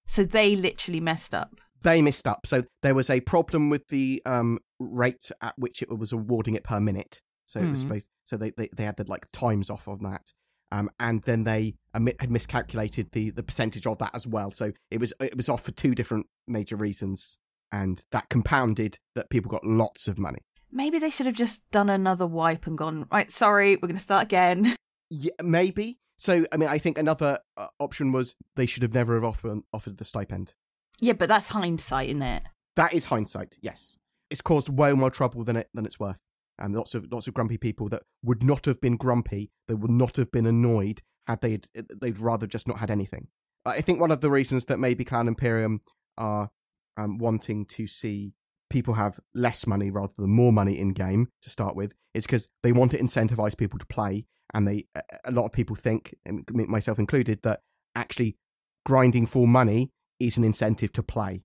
So 0.07 0.23
they 0.23 0.55
literally 0.55 0.99
messed 0.99 1.33
up. 1.33 1.59
They 1.81 2.01
missed 2.01 2.27
up. 2.27 2.45
So 2.45 2.63
there 2.83 2.93
was 2.93 3.09
a 3.09 3.21
problem 3.21 3.69
with 3.69 3.87
the 3.87 4.21
um 4.25 4.59
rate 4.79 5.31
at 5.41 5.53
which 5.57 5.81
it 5.81 5.89
was 5.97 6.11
awarding 6.11 6.53
it 6.55 6.63
per 6.63 6.79
minute. 6.79 7.21
So 7.45 7.61
it 7.61 7.69
was 7.71 7.81
Hmm. 7.81 7.87
supposed. 7.87 8.09
So 8.25 8.37
they, 8.37 8.51
they 8.57 8.69
they 8.75 8.83
had 8.83 8.97
the 8.97 9.05
like 9.07 9.25
times 9.31 9.69
off 9.69 9.87
on 9.87 10.03
that. 10.03 10.33
Um, 10.71 10.89
and 10.99 11.21
then 11.23 11.43
they 11.45 11.75
had 11.93 12.29
miscalculated 12.31 13.11
the 13.11 13.29
the 13.29 13.43
percentage 13.43 13.87
of 13.87 13.97
that 13.99 14.13
as 14.13 14.27
well. 14.27 14.51
So 14.51 14.73
it 14.91 14.99
was 14.99 15.13
it 15.21 15.37
was 15.37 15.47
off 15.47 15.63
for 15.63 15.71
two 15.71 15.95
different 15.95 16.25
major 16.47 16.75
reasons, 16.75 17.37
and 17.71 18.03
that 18.11 18.29
compounded 18.29 18.97
that 19.15 19.29
people 19.29 19.49
got 19.49 19.63
lots 19.63 20.07
of 20.09 20.19
money. 20.19 20.39
Maybe 20.71 20.99
they 20.99 21.09
should 21.11 21.27
have 21.27 21.35
just 21.35 21.61
done 21.71 21.89
another 21.89 22.27
wipe 22.27 22.67
and 22.67 22.77
gone, 22.77 23.05
right, 23.09 23.31
sorry, 23.31 23.75
we're 23.77 23.87
going 23.87 23.95
to 23.95 24.01
start 24.03 24.23
again. 24.23 24.75
Yeah, 25.09 25.31
maybe. 25.41 25.99
So 26.17 26.45
I 26.51 26.57
mean, 26.57 26.69
I 26.69 26.77
think 26.77 26.97
another 26.97 27.39
uh, 27.57 27.67
option 27.79 28.11
was 28.11 28.35
they 28.55 28.65
should 28.65 28.83
have 28.83 28.93
never 28.93 29.15
have 29.15 29.23
offered 29.23 29.59
offered 29.73 29.97
the 29.97 30.05
stipend. 30.05 30.53
yeah, 30.99 31.13
but 31.13 31.29
that's 31.29 31.49
hindsight, 31.49 32.09
isn't 32.09 32.21
it? 32.21 32.43
That 32.75 32.93
is 32.93 33.05
hindsight. 33.05 33.55
Yes, 33.61 33.97
it's 34.29 34.41
caused 34.41 34.69
way 34.69 34.93
more 34.93 35.09
trouble 35.09 35.43
than 35.43 35.57
it 35.57 35.69
than 35.73 35.85
it's 35.85 35.99
worth. 35.99 36.21
And 36.57 36.73
lots 36.73 36.95
of 36.95 37.11
lots 37.11 37.27
of 37.27 37.33
grumpy 37.33 37.57
people 37.57 37.89
that 37.89 38.03
would 38.23 38.43
not 38.43 38.65
have 38.65 38.79
been 38.79 38.95
grumpy, 38.95 39.51
that 39.67 39.77
would 39.77 39.91
not 39.91 40.15
have 40.15 40.31
been 40.31 40.45
annoyed 40.45 41.01
had 41.27 41.41
they 41.41 41.59
they'd 41.99 42.19
rather 42.19 42.47
just 42.47 42.67
not 42.67 42.79
had 42.79 42.91
anything. 42.91 43.27
I 43.65 43.81
think 43.81 43.99
one 43.99 44.11
of 44.11 44.21
the 44.21 44.29
reasons 44.29 44.65
that 44.65 44.77
maybe 44.77 45.03
Cloud 45.03 45.27
Imperium 45.27 45.81
are 46.17 46.49
um, 46.97 47.17
wanting 47.17 47.65
to 47.65 47.87
see 47.87 48.35
people 48.69 48.93
have 48.93 49.19
less 49.33 49.67
money 49.67 49.89
rather 49.89 50.13
than 50.17 50.29
more 50.29 50.53
money 50.53 50.77
in 50.79 50.93
game 50.93 51.27
to 51.41 51.49
start 51.49 51.75
with 51.75 51.93
is 52.13 52.25
because 52.25 52.49
they 52.63 52.71
want 52.71 52.91
to 52.91 52.97
incentivize 52.97 53.57
people 53.57 53.79
to 53.79 53.85
play, 53.87 54.27
and 54.53 54.67
they 54.67 54.85
a- 55.25 55.31
lot 55.31 55.45
of 55.45 55.51
people 55.51 55.75
think, 55.75 56.15
myself 56.49 56.99
included, 56.99 57.41
that 57.43 57.61
actually 57.95 58.37
grinding 58.85 59.25
for 59.25 59.47
money 59.47 59.91
is 60.19 60.37
an 60.37 60.43
incentive 60.43 60.93
to 60.93 61.03
play 61.03 61.43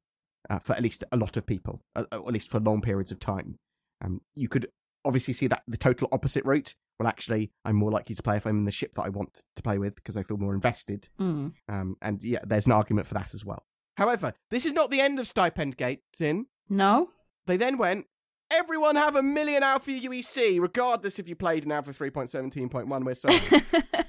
uh, 0.49 0.59
for 0.59 0.75
at 0.75 0.83
least 0.83 1.05
a 1.13 1.17
lot 1.17 1.37
of 1.37 1.47
people, 1.47 1.81
uh, 1.97 2.05
or 2.13 2.29
at 2.29 2.35
least 2.35 2.51
for 2.51 2.61
long 2.61 2.81
periods 2.81 3.11
of 3.13 3.19
time. 3.19 3.57
Um, 4.03 4.21
you 4.35 4.49
could 4.49 4.67
obviously 5.05 5.35
see 5.35 5.47
that 5.47 5.63
the 5.67 5.77
total 5.77 6.09
opposite 6.13 6.45
route. 6.45 6.75
Well, 6.99 7.09
actually, 7.09 7.51
I'm 7.65 7.77
more 7.77 7.91
likely 7.91 8.15
to 8.15 8.23
play 8.23 8.37
if 8.37 8.47
I'm 8.47 8.59
in 8.59 8.65
the 8.67 8.73
ship 8.73 8.93
that 8.93 9.05
I 9.07 9.09
want 9.09 9.43
to 9.57 9.63
play 9.63 9.79
with 9.79 9.95
because 9.97 10.19
I 10.19 10.23
feel 10.23 10.37
more 10.37 10.53
invested. 10.53 11.09
Mm. 11.19 11.55
Um, 11.69 11.97
and 12.03 12.23
yeah, 12.23 12.41
there's 12.45 12.67
an 12.67 12.73
argument 12.73 13.07
for 13.07 13.15
that 13.15 13.33
as 13.33 13.45
well. 13.45 13.65
However, 13.97 14.35
this 14.51 14.67
is 14.67 14.73
not 14.75 14.91
the 14.91 15.01
end 15.01 15.19
of 15.19 15.27
Stipend 15.27 15.79
Gate, 15.79 16.01
Tin. 16.15 16.47
No? 16.69 17.09
They 17.47 17.57
then 17.57 17.79
went, 17.79 18.07
everyone 18.51 18.97
have 18.97 19.17
a 19.17 19.23
million 19.23 19.63
Alpha 19.63 19.91
UEC, 19.91 20.61
regardless 20.61 21.19
if 21.19 21.29
you 21.29 21.37
played 21.37 21.65
in 21.65 21.73
Alpha 21.73 21.91
3.17.1, 21.91 23.05
we're 23.05 23.15
sorry. 23.15 23.39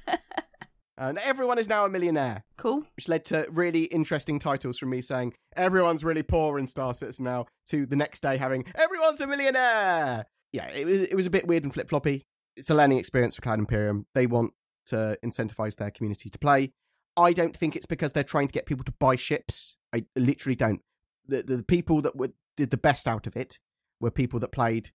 and 0.97 1.17
everyone 1.19 1.58
is 1.58 1.69
now 1.69 1.86
a 1.86 1.89
millionaire, 1.89 2.43
cool. 2.58 2.84
which 2.95 3.08
led 3.08 3.25
to 3.25 3.45
really 3.51 3.84
interesting 3.86 4.39
titles 4.39 4.77
from 4.77 4.89
me 4.89 5.01
saying, 5.01 5.34
everyone's 5.56 6.04
really 6.04 6.23
poor 6.23 6.58
in 6.58 6.67
Star 6.67 6.93
Citizen 6.93 7.25
now, 7.25 7.45
to 7.67 7.86
the 7.86 7.95
next 7.95 8.21
day 8.21 8.38
having, 8.38 8.65
everyone's 8.75 9.21
a 9.21 9.27
millionaire. 9.27 10.25
Yeah, 10.54 10.69
it 10.73 10.86
was, 10.86 11.04
it 11.04 11.15
was 11.15 11.27
a 11.27 11.32
bit 11.32 11.47
weird 11.47 11.63
and 11.63 11.73
flip 11.73 11.89
floppy. 11.89 12.23
It's 12.58 12.69
a 12.69 12.75
learning 12.75 12.97
experience 12.97 13.36
for 13.36 13.41
Cloud 13.41 13.60
Imperium. 13.60 14.06
They 14.13 14.27
want 14.27 14.54
to 14.88 15.17
incentivize 15.23 15.77
their 15.77 15.91
community 15.91 16.30
to 16.30 16.39
play. 16.39 16.71
I 17.15 17.34
don't 17.34 17.56
think 17.56 17.75
it's 17.75 17.86
because 17.86 18.12
they're 18.12 18.23
trying 18.23 18.47
to 18.47 18.54
get 18.54 18.65
people 18.65 18.84
to 18.86 18.93
buy 18.99 19.15
ships. 19.15 19.77
I 19.93 20.06
literally 20.17 20.56
don't. 20.56 20.82
The 21.27 21.43
the 21.43 21.63
people 21.63 22.01
that 22.01 22.15
were, 22.15 22.32
did 22.58 22.71
the 22.71 22.77
best 22.77 23.08
out 23.08 23.27
of 23.27 23.36
it 23.36 23.60
were 24.01 24.11
people 24.11 24.39
that 24.39 24.51
played 24.51 24.89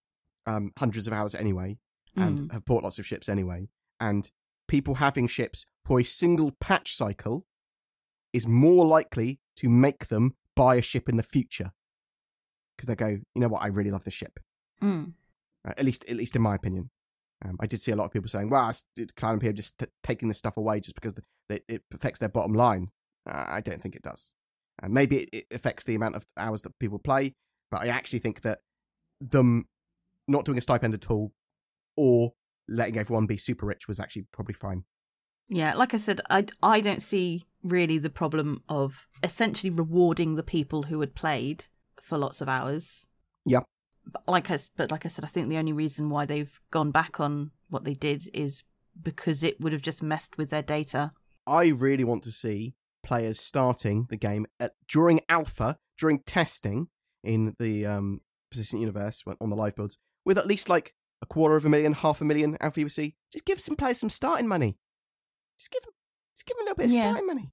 um, 0.47 0.73
hundreds 0.79 1.07
of 1.07 1.13
hours 1.13 1.35
anyway 1.35 1.79
and 2.17 2.39
Mm. 2.41 2.53
have 2.53 2.65
bought 2.65 2.83
lots 2.83 2.99
of 2.99 3.07
ships 3.07 3.29
anyway. 3.29 3.69
And 4.01 4.31
people 4.69 4.95
having 4.97 5.27
ships 5.27 5.67
for 5.85 5.99
a 6.01 6.05
single 6.05 6.53
patch 6.61 6.93
cycle 6.93 7.47
is 8.33 8.47
more 8.47 8.85
likely 8.87 9.41
to 9.57 9.69
make 9.69 10.07
them 10.09 10.35
buy 10.55 10.77
a 10.77 10.83
ship 10.83 11.09
in 11.09 11.17
the 11.17 11.23
future 11.23 11.73
because 12.77 12.87
they 12.89 12.95
go, 12.95 13.09
you 13.09 13.23
know 13.37 13.49
what, 13.49 13.63
I 13.63 13.69
really 13.69 13.91
love 13.91 14.05
this 14.05 14.15
ship. 14.15 14.39
Mm. 14.83 15.13
Uh, 15.67 15.73
at 15.77 15.85
least, 15.85 16.05
at 16.09 16.17
least 16.17 16.37
in 16.37 16.43
my 16.43 16.55
opinion. 16.55 16.91
Um, 17.45 17.57
I 17.61 17.67
did 17.67 17.81
see 17.81 17.93
a 17.93 17.97
lot 17.97 18.07
of 18.07 18.13
people 18.13 18.29
saying, 18.31 18.49
"Well, 18.49 18.69
it's 18.71 18.85
Cloud 19.17 19.35
Imperium 19.35 19.57
just 19.57 19.79
t- 19.79 19.87
taking 20.03 20.29
this 20.29 20.39
stuff 20.39 20.57
away 20.57 20.81
just 20.81 20.95
because 20.95 21.15
the, 21.15 21.23
the, 21.51 21.61
it 21.69 21.83
affects 21.93 22.19
their 22.19 22.31
bottom 22.31 22.55
line." 22.55 22.89
Uh, 23.29 23.45
I 23.49 23.61
don't 23.61 23.81
think 23.83 23.95
it 23.95 24.03
does. 24.03 24.35
Uh, 24.83 24.89
maybe 24.89 25.19
it, 25.19 25.29
it 25.33 25.47
affects 25.51 25.85
the 25.85 25.95
amount 25.95 26.15
of 26.17 26.25
hours 26.39 26.63
that 26.63 26.79
people 26.79 26.99
play, 26.99 27.35
but 27.71 27.83
I 27.83 27.89
actually 27.89 28.21
think 28.21 28.41
that 28.41 28.61
them 29.21 29.67
not 30.29 30.45
doing 30.45 30.59
a 30.59 30.61
stipend 30.61 30.95
at 30.95 31.11
all 31.11 31.33
or 31.97 32.33
letting 32.69 32.99
everyone 32.99 33.27
be 33.27 33.37
super 33.37 33.67
rich 33.67 33.89
was 33.89 34.01
actually 34.01 34.27
probably 34.33 34.55
fine. 34.55 34.85
Yeah, 35.49 35.75
like 35.75 35.95
I 35.95 35.99
said, 35.99 36.21
I, 36.29 36.47
I 36.63 36.81
don't 36.81 37.03
see 37.03 37.47
really 37.63 37.99
the 37.99 38.11
problem 38.11 38.63
of 38.69 39.07
essentially 39.23 39.71
rewarding 39.71 40.35
the 40.35 40.43
people 40.43 40.85
who 40.85 41.01
had 41.01 41.15
played 41.15 41.67
for 42.01 42.19
lots 42.19 42.41
of 42.41 42.49
hours. 42.49 43.07
Yeah. 43.45 43.61
But 44.05 44.23
like 44.29 44.51
I, 44.51 44.59
but 44.77 44.91
like 44.91 45.05
I 45.05 45.09
said, 45.09 45.25
I 45.25 45.29
think 45.29 45.49
the 45.49 45.59
only 45.59 45.73
reason 45.73 46.11
why 46.11 46.27
they've 46.27 46.61
gone 46.71 46.91
back 46.91 47.21
on 47.21 47.53
what 47.69 47.85
they 47.85 47.95
did 47.95 48.29
is 48.35 48.65
because 49.01 49.43
it 49.43 49.61
would 49.61 49.73
have 49.73 49.83
just 49.83 50.03
messed 50.03 50.39
with 50.39 50.51
their 50.51 50.63
data. 50.63 51.13
I 51.47 51.69
really 51.69 52.05
want 52.05 52.23
to 52.25 52.31
see 52.31 52.75
players 53.05 53.39
starting 53.39 54.07
the 54.11 54.17
game 54.17 54.47
at, 54.59 54.73
during 54.89 55.21
alpha, 55.29 55.77
during 55.99 56.21
testing 56.21 56.89
in 57.23 57.55
the 57.59 57.87
um, 57.87 58.21
persistent 58.51 58.81
universe 58.81 59.23
on 59.41 59.51
the 59.51 59.57
live 59.57 59.75
builds, 59.77 59.99
with 60.25 60.39
at 60.39 60.47
least 60.47 60.69
like 60.69 60.95
a 61.23 61.27
quarter 61.27 61.57
of 61.57 61.65
a 61.65 61.69
million, 61.69 61.93
half 61.93 62.21
a 62.21 62.25
million 62.25 62.57
alpha 62.61 62.81
UC. 62.81 63.15
Just 63.33 63.45
give 63.47 63.59
some 63.61 63.77
players 63.77 63.99
some 63.99 64.11
starting 64.11 64.49
money. 64.49 64.77
Just 65.59 65.71
give 65.73 65.83
them, 65.83 65.93
just 66.35 66.47
give 66.47 66.57
them 66.57 66.67
a 66.67 66.71
little 66.71 66.77
bit 66.77 66.87
of 66.87 66.93
Yeah. 66.93 67.11
starting 67.11 67.27
money. 67.27 67.53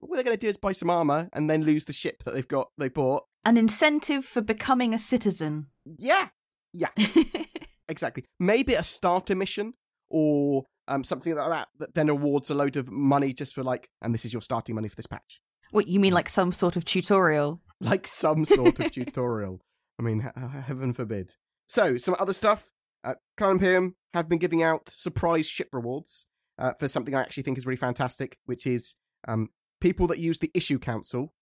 What 0.00 0.16
they're 0.16 0.24
going 0.24 0.36
to 0.36 0.40
do 0.40 0.48
is 0.48 0.56
buy 0.58 0.72
some 0.72 0.90
armor 0.90 1.28
and 1.32 1.48
then 1.48 1.62
lose 1.62 1.86
the 1.86 1.92
ship 1.94 2.24
that 2.24 2.34
they've 2.34 2.46
got, 2.48 2.68
they 2.76 2.88
bought. 2.88 3.24
An 3.44 3.56
incentive 3.56 4.24
for 4.24 4.40
becoming 4.42 4.92
a 4.92 4.98
citizen. 4.98 5.68
Yeah, 5.84 6.28
yeah, 6.72 6.88
exactly. 7.88 8.24
Maybe 8.40 8.74
a 8.74 8.82
starter 8.82 9.34
mission 9.34 9.74
or 10.08 10.64
um, 10.88 11.04
something 11.04 11.34
like 11.34 11.48
that 11.48 11.68
that 11.78 11.94
then 11.94 12.08
awards 12.08 12.50
a 12.50 12.54
load 12.54 12.76
of 12.76 12.90
money 12.90 13.32
just 13.32 13.54
for 13.54 13.62
like, 13.62 13.88
and 14.02 14.12
this 14.12 14.24
is 14.24 14.32
your 14.32 14.42
starting 14.42 14.74
money 14.74 14.88
for 14.88 14.96
this 14.96 15.06
patch. 15.06 15.40
what 15.70 15.88
you 15.88 16.00
mean, 16.00 16.12
like 16.12 16.28
some 16.28 16.52
sort 16.52 16.76
of 16.76 16.84
tutorial? 16.84 17.60
like 17.80 18.06
some 18.06 18.44
sort 18.44 18.80
of 18.80 18.90
tutorial. 18.90 19.60
I 19.98 20.02
mean, 20.02 20.20
heaven 20.20 20.92
forbid. 20.92 21.36
So, 21.66 21.96
some 21.96 22.16
other 22.18 22.32
stuff. 22.32 22.72
uh, 23.04 23.14
Cloud 23.36 23.52
Imperium 23.52 23.96
have 24.14 24.28
been 24.28 24.38
giving 24.38 24.62
out 24.62 24.88
surprise 24.88 25.48
ship 25.48 25.68
rewards 25.72 26.26
uh, 26.58 26.72
for 26.74 26.88
something 26.88 27.14
I 27.14 27.20
actually 27.20 27.42
think 27.42 27.58
is 27.58 27.66
really 27.66 27.76
fantastic, 27.76 28.38
which 28.46 28.66
is 28.66 28.96
um, 29.28 29.50
people 29.80 30.06
that 30.08 30.18
use 30.18 30.38
the 30.38 30.50
issue 30.54 30.78
council 30.78 31.32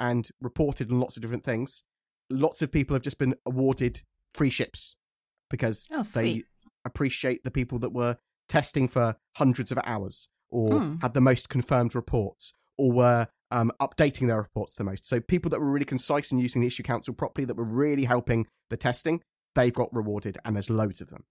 and 0.00 0.28
reported 0.40 0.90
on 0.90 1.00
lots 1.00 1.16
of 1.16 1.22
different 1.22 1.44
things. 1.44 1.84
Lots 2.30 2.62
of 2.62 2.72
people 2.72 2.94
have 2.94 3.02
just 3.02 3.18
been 3.18 3.34
awarded 3.46 4.02
free 4.34 4.50
ships 4.50 4.96
because 5.50 5.88
Oh, 5.92 6.02
they 6.02 6.42
appreciate 6.84 7.44
the 7.44 7.50
people 7.50 7.78
that 7.80 7.92
were 7.92 8.16
testing 8.48 8.88
for 8.88 9.16
hundreds 9.36 9.70
of 9.72 9.78
hours 9.84 10.28
or 10.50 10.80
Hmm. 10.80 10.96
had 11.00 11.14
the 11.14 11.20
most 11.20 11.48
confirmed 11.48 11.94
reports 11.94 12.52
or 12.76 12.92
were 12.92 13.28
um, 13.54 13.70
updating 13.80 14.26
their 14.26 14.38
reports 14.38 14.74
the 14.76 14.84
most. 14.84 15.06
So 15.06 15.20
people 15.20 15.48
that 15.50 15.60
were 15.60 15.70
really 15.70 15.84
concise 15.84 16.32
and 16.32 16.40
using 16.40 16.60
the 16.60 16.66
issue 16.66 16.82
council 16.82 17.14
properly, 17.14 17.44
that 17.46 17.56
were 17.56 17.64
really 17.64 18.04
helping 18.04 18.46
the 18.68 18.76
testing, 18.76 19.22
they've 19.54 19.72
got 19.72 19.94
rewarded, 19.94 20.36
and 20.44 20.56
there's 20.56 20.68
loads 20.68 21.00
of 21.00 21.10
them. 21.10 21.24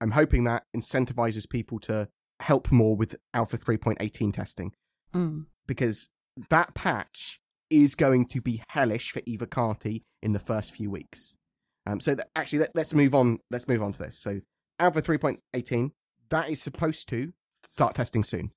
I'm 0.00 0.10
hoping 0.10 0.44
that 0.44 0.64
incentivizes 0.76 1.48
people 1.48 1.78
to 1.80 2.08
help 2.40 2.70
more 2.70 2.94
with 2.96 3.16
Alpha 3.34 3.56
3.18 3.56 4.32
testing 4.32 4.72
Mm. 5.14 5.44
because 5.66 6.10
that 6.48 6.74
patch 6.74 7.38
is 7.68 7.94
going 7.94 8.26
to 8.26 8.40
be 8.40 8.62
hellish 8.70 9.10
for 9.10 9.20
Evocati 9.22 10.02
in 10.22 10.32
the 10.32 10.38
first 10.38 10.74
few 10.74 10.90
weeks. 10.90 11.36
Um, 11.86 12.00
so 12.00 12.14
that, 12.14 12.28
actually, 12.34 12.60
let, 12.60 12.70
let's 12.74 12.94
move 12.94 13.14
on. 13.14 13.38
Let's 13.50 13.68
move 13.68 13.82
on 13.82 13.92
to 13.92 14.02
this. 14.02 14.18
So 14.18 14.40
Alpha 14.78 15.02
3.18 15.02 15.90
that 16.30 16.48
is 16.48 16.62
supposed 16.62 17.08
to 17.10 17.32
start 17.62 17.94
testing 17.94 18.22
soon. 18.22 18.52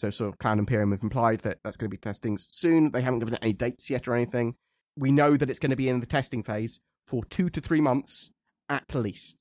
So 0.00 0.08
sort 0.08 0.32
of 0.32 0.38
Cloud 0.38 0.58
Imperium 0.58 0.92
have 0.92 1.02
implied 1.02 1.40
that 1.40 1.58
that's 1.62 1.76
going 1.76 1.90
to 1.90 1.94
be 1.94 2.00
testing 2.00 2.38
soon. 2.38 2.90
They 2.90 3.02
haven't 3.02 3.18
given 3.18 3.34
it 3.34 3.40
any 3.42 3.52
dates 3.52 3.90
yet 3.90 4.08
or 4.08 4.14
anything. 4.14 4.54
We 4.96 5.12
know 5.12 5.36
that 5.36 5.50
it's 5.50 5.58
going 5.58 5.72
to 5.72 5.76
be 5.76 5.90
in 5.90 6.00
the 6.00 6.06
testing 6.06 6.42
phase 6.42 6.80
for 7.06 7.22
two 7.24 7.50
to 7.50 7.60
three 7.60 7.82
months 7.82 8.32
at 8.70 8.94
least. 8.94 9.36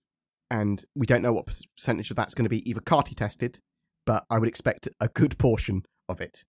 And 0.52 0.84
we 0.95 1.06
don't 1.06 1.22
know 1.22 1.32
what 1.32 1.45
percentage 1.45 2.10
of 2.10 2.17
that's 2.17 2.34
going 2.34 2.43
to 2.43 2.50
be 2.50 2.62
Evocati 2.63 3.15
tested, 3.15 3.60
but 4.06 4.26
I 4.30 4.38
would 4.38 4.50
expect 4.50 4.89
a 5.00 5.08
good 5.08 5.38
portion 5.38 5.84
of 6.10 6.19
it. 6.19 6.43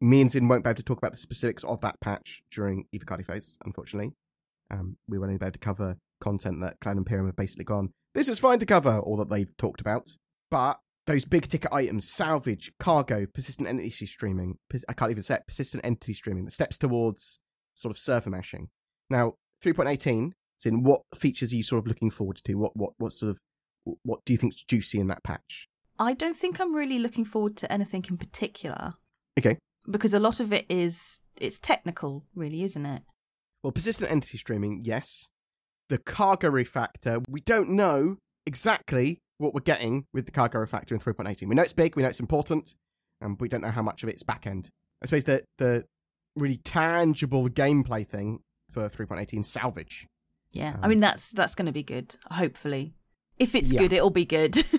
Me 0.00 0.22
and 0.22 0.30
Zin 0.30 0.48
won't 0.48 0.64
be 0.64 0.70
able 0.70 0.76
to 0.76 0.82
talk 0.82 0.96
about 0.96 1.10
the 1.10 1.18
specifics 1.18 1.62
of 1.62 1.82
that 1.82 2.00
patch 2.00 2.40
during 2.50 2.86
Evocati 2.94 3.26
phase, 3.26 3.58
unfortunately. 3.66 4.14
Um, 4.70 4.96
we 5.08 5.18
won't 5.18 5.38
be 5.38 5.44
able 5.44 5.52
to 5.52 5.58
cover 5.58 5.98
content 6.22 6.62
that 6.62 6.80
Cloud 6.80 6.96
Imperium 6.96 7.26
have 7.26 7.36
basically 7.36 7.66
gone, 7.66 7.92
this 8.14 8.30
is 8.30 8.38
fine 8.38 8.60
to 8.60 8.66
cover, 8.66 8.96
or 8.96 9.18
that 9.18 9.28
they've 9.28 9.54
talked 9.58 9.82
about. 9.82 10.08
But 10.50 10.78
those 11.12 11.24
big 11.26 11.46
ticket 11.46 11.70
items, 11.72 12.08
salvage, 12.08 12.72
cargo, 12.78 13.26
persistent 13.26 13.68
entity 13.68 14.06
streaming, 14.06 14.56
pers- 14.70 14.84
I 14.88 14.94
can't 14.94 15.10
even 15.10 15.22
say 15.22 15.34
it, 15.34 15.46
persistent 15.46 15.84
entity 15.84 16.14
streaming, 16.14 16.46
the 16.46 16.50
steps 16.50 16.78
towards 16.78 17.38
sort 17.74 17.90
of 17.90 17.98
server 17.98 18.30
meshing. 18.30 18.68
Now, 19.10 19.34
3.18, 19.62 20.32
in 20.64 20.82
what 20.84 21.02
features 21.14 21.52
are 21.52 21.56
you 21.56 21.62
sort 21.62 21.82
of 21.82 21.86
looking 21.86 22.10
forward 22.10 22.36
to? 22.44 22.54
What, 22.54 22.72
what, 22.74 22.92
what 22.96 23.12
sort 23.12 23.30
of, 23.30 23.40
what 24.04 24.20
do 24.24 24.32
you 24.32 24.38
think's 24.38 24.62
juicy 24.62 25.00
in 25.00 25.08
that 25.08 25.22
patch? 25.22 25.68
I 25.98 26.14
don't 26.14 26.36
think 26.36 26.60
I'm 26.60 26.74
really 26.74 26.98
looking 26.98 27.24
forward 27.24 27.56
to 27.58 27.70
anything 27.70 28.06
in 28.08 28.16
particular. 28.16 28.94
Okay. 29.38 29.58
Because 29.90 30.14
a 30.14 30.20
lot 30.20 30.40
of 30.40 30.52
it 30.52 30.64
is 30.68 31.20
it's 31.38 31.58
technical, 31.58 32.24
really, 32.34 32.62
isn't 32.62 32.86
it? 32.86 33.02
Well, 33.62 33.72
persistent 33.72 34.10
entity 34.10 34.38
streaming, 34.38 34.82
yes. 34.84 35.28
The 35.88 35.98
cargo 35.98 36.50
refactor, 36.50 37.22
we 37.28 37.40
don't 37.40 37.70
know 37.70 38.16
exactly 38.46 39.18
what 39.42 39.54
we're 39.54 39.60
getting 39.60 40.06
with 40.12 40.26
the 40.26 40.32
cargo 40.32 40.58
refactor 40.58 40.92
in 40.92 40.98
3.18. 40.98 41.48
We 41.48 41.54
know 41.54 41.62
it's 41.62 41.72
big, 41.72 41.96
we 41.96 42.02
know 42.02 42.08
it's 42.08 42.20
important, 42.20 42.74
and 43.20 43.38
we 43.40 43.48
don't 43.48 43.60
know 43.62 43.70
how 43.70 43.82
much 43.82 44.02
of 44.02 44.08
it's 44.08 44.22
back 44.22 44.46
end. 44.46 44.70
I 45.02 45.06
suppose 45.06 45.24
the 45.24 45.42
the 45.58 45.84
really 46.36 46.56
tangible 46.58 47.48
gameplay 47.48 48.06
thing 48.06 48.40
for 48.70 48.84
3.18 48.86 49.44
salvage. 49.44 50.06
Yeah. 50.52 50.76
I 50.80 50.84
Um, 50.84 50.88
mean 50.90 51.00
that's 51.00 51.30
that's 51.30 51.54
going 51.54 51.66
to 51.66 51.72
be 51.72 51.82
good, 51.82 52.14
hopefully. 52.30 52.94
If 53.38 53.54
it's 53.54 53.72
Yeah. 53.72 53.80
good, 53.80 53.92
it'll 53.92 54.10
be 54.10 54.24
good. 54.24 54.64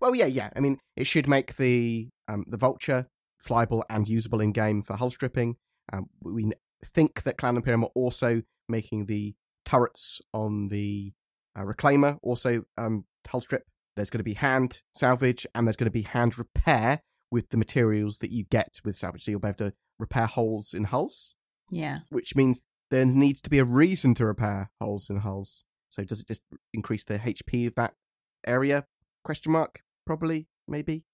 Well, 0.00 0.14
yeah, 0.14 0.26
yeah. 0.26 0.50
I 0.54 0.60
mean, 0.60 0.78
it 0.96 1.06
should 1.06 1.26
make 1.26 1.56
the 1.56 2.10
um, 2.28 2.44
the 2.46 2.58
vulture 2.58 3.06
flyable 3.42 3.82
and 3.88 4.06
usable 4.06 4.38
in 4.42 4.52
game 4.52 4.82
for 4.82 4.96
hull 4.96 5.08
stripping. 5.08 5.56
Um, 5.94 6.10
we 6.22 6.52
think 6.84 7.22
that 7.22 7.38
Cloud 7.38 7.56
Imperium 7.56 7.84
are 7.84 7.90
also 7.94 8.42
making 8.68 9.06
the 9.06 9.34
turrets 9.64 10.20
on 10.34 10.68
the 10.68 11.12
uh, 11.56 11.62
reclaimer 11.62 12.18
also 12.22 12.64
um, 12.76 13.06
hull 13.26 13.40
strip. 13.40 13.62
There's 13.96 14.10
going 14.10 14.20
to 14.20 14.24
be 14.24 14.34
hand 14.34 14.82
salvage 14.92 15.46
and 15.54 15.66
there's 15.66 15.76
going 15.76 15.86
to 15.86 15.90
be 15.90 16.02
hand 16.02 16.38
repair 16.38 17.00
with 17.30 17.50
the 17.50 17.56
materials 17.56 18.18
that 18.18 18.30
you 18.30 18.44
get 18.44 18.80
with 18.84 18.96
salvage. 18.96 19.24
So 19.24 19.30
you'll 19.30 19.40
be 19.40 19.48
able 19.48 19.70
to 19.70 19.72
repair 19.98 20.26
holes 20.26 20.74
in 20.74 20.84
hulls, 20.84 21.34
yeah. 21.70 22.00
which 22.10 22.36
means 22.36 22.62
there 22.90 23.04
needs 23.04 23.40
to 23.42 23.50
be 23.50 23.58
a 23.58 23.64
reason 23.64 24.14
to 24.14 24.26
repair 24.26 24.70
holes 24.80 25.10
in 25.10 25.18
hulls. 25.18 25.64
So 25.90 26.02
does 26.04 26.20
it 26.20 26.28
just 26.28 26.44
increase 26.72 27.04
the 27.04 27.18
HP 27.18 27.66
of 27.66 27.74
that 27.76 27.94
area? 28.46 28.84
Question 29.24 29.52
mark. 29.52 29.80
Probably, 30.04 30.48
maybe. 30.68 31.04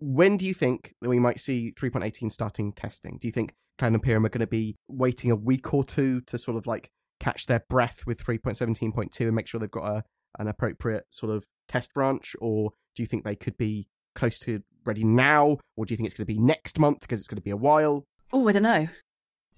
When 0.00 0.36
do 0.36 0.46
you 0.46 0.54
think 0.54 0.94
that 1.00 1.08
we 1.08 1.18
might 1.18 1.40
see 1.40 1.72
3.18 1.78 2.30
starting 2.30 2.72
testing? 2.72 3.18
Do 3.20 3.26
you 3.26 3.32
think 3.32 3.54
Cloud 3.78 3.94
Imperium 3.94 4.26
are 4.26 4.30
going 4.30 4.40
to 4.40 4.46
be 4.46 4.76
waiting 4.88 5.30
a 5.30 5.36
week 5.36 5.74
or 5.74 5.84
two 5.84 6.20
to 6.22 6.38
sort 6.38 6.56
of 6.56 6.66
like 6.66 6.90
catch 7.20 7.46
their 7.46 7.64
breath 7.68 8.04
with 8.06 8.24
3.17.2 8.24 9.20
and 9.20 9.34
make 9.34 9.48
sure 9.48 9.60
they've 9.60 9.70
got 9.70 9.84
a 9.84 10.04
an 10.38 10.46
appropriate 10.46 11.04
sort 11.10 11.32
of 11.32 11.46
test 11.68 11.94
branch, 11.94 12.34
or 12.40 12.72
do 12.94 13.02
you 13.02 13.06
think 13.06 13.24
they 13.24 13.36
could 13.36 13.56
be 13.56 13.86
close 14.14 14.38
to 14.40 14.62
ready 14.84 15.04
now, 15.04 15.58
or 15.76 15.84
do 15.84 15.92
you 15.92 15.96
think 15.96 16.06
it's 16.08 16.16
going 16.16 16.26
to 16.26 16.34
be 16.34 16.38
next 16.40 16.78
month 16.78 17.00
because 17.00 17.20
it's 17.20 17.28
going 17.28 17.36
to 17.36 17.42
be 17.42 17.50
a 17.50 17.56
while? 17.56 18.04
Oh, 18.32 18.48
I 18.48 18.52
don't 18.52 18.62
know. 18.62 18.88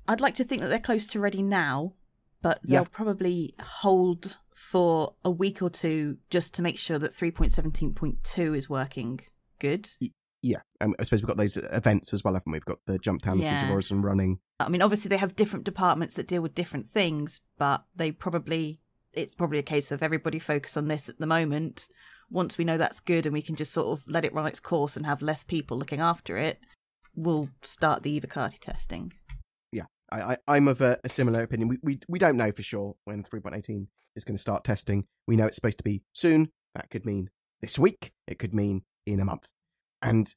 I'd 0.08 0.20
like 0.20 0.34
to 0.36 0.44
think 0.44 0.60
that 0.62 0.68
they're 0.68 0.78
close 0.80 1.06
to 1.06 1.20
ready 1.20 1.40
now, 1.42 1.94
but 2.42 2.60
they'll 2.66 2.82
Yeah. 2.82 2.88
probably 2.90 3.54
hold 3.60 4.36
for 4.54 5.14
a 5.24 5.30
week 5.30 5.62
or 5.62 5.70
two 5.70 6.18
just 6.30 6.52
to 6.54 6.62
make 6.62 6.78
sure 6.78 6.98
that 6.98 7.12
3.17.2 7.14 8.54
is 8.56 8.68
working 8.68 9.20
good. 9.58 9.90
Yeah, 10.42 10.58
um, 10.80 10.94
I 10.98 11.02
suppose 11.02 11.22
we've 11.22 11.28
got 11.28 11.36
those 11.36 11.56
events 11.58 12.14
as 12.14 12.24
well, 12.24 12.32
haven't 12.34 12.50
we? 12.50 12.56
We've 12.56 12.64
got 12.64 12.78
the 12.86 12.98
Jump 12.98 13.20
Town 13.22 13.36
the 13.38 13.44
Siege 13.44 13.62
of 13.62 13.70
Orison 13.70 14.00
running. 14.00 14.38
I 14.58 14.68
mean, 14.70 14.80
obviously 14.82 15.10
they 15.10 15.18
have 15.18 15.36
different 15.36 15.64
departments 15.66 16.16
that 16.16 16.26
deal 16.26 16.40
with 16.42 16.54
different 16.54 16.88
things, 16.88 17.40
but 17.58 17.84
they 17.94 18.10
probably 18.10 18.79
it's 19.12 19.34
probably 19.34 19.58
a 19.58 19.62
case 19.62 19.90
of 19.90 20.02
everybody 20.02 20.38
focus 20.38 20.76
on 20.76 20.88
this 20.88 21.08
at 21.08 21.18
the 21.18 21.26
moment. 21.26 21.88
Once 22.30 22.56
we 22.56 22.64
know 22.64 22.78
that's 22.78 23.00
good 23.00 23.26
and 23.26 23.32
we 23.32 23.42
can 23.42 23.56
just 23.56 23.72
sort 23.72 23.98
of 23.98 24.06
let 24.06 24.24
it 24.24 24.32
run 24.32 24.46
its 24.46 24.60
course 24.60 24.96
and 24.96 25.04
have 25.04 25.20
less 25.20 25.42
people 25.42 25.76
looking 25.76 26.00
after 26.00 26.36
it, 26.36 26.60
we'll 27.14 27.48
start 27.62 28.02
the 28.02 28.20
Evocati 28.20 28.58
testing. 28.58 29.12
I, 30.10 30.20
I, 30.20 30.36
I'm 30.48 30.68
of 30.68 30.80
a, 30.80 30.98
a 31.04 31.08
similar 31.08 31.42
opinion. 31.42 31.68
We, 31.68 31.78
we 31.82 31.98
we 32.08 32.18
don't 32.18 32.36
know 32.36 32.50
for 32.52 32.62
sure 32.62 32.94
when 33.04 33.22
3.18 33.22 33.86
is 34.16 34.24
going 34.24 34.36
to 34.36 34.40
start 34.40 34.64
testing. 34.64 35.06
We 35.26 35.36
know 35.36 35.46
it's 35.46 35.56
supposed 35.56 35.78
to 35.78 35.84
be 35.84 36.02
soon. 36.12 36.50
That 36.74 36.90
could 36.90 37.06
mean 37.06 37.30
this 37.60 37.78
week. 37.78 38.12
It 38.26 38.38
could 38.38 38.54
mean 38.54 38.82
in 39.06 39.20
a 39.20 39.24
month. 39.24 39.52
And 40.02 40.32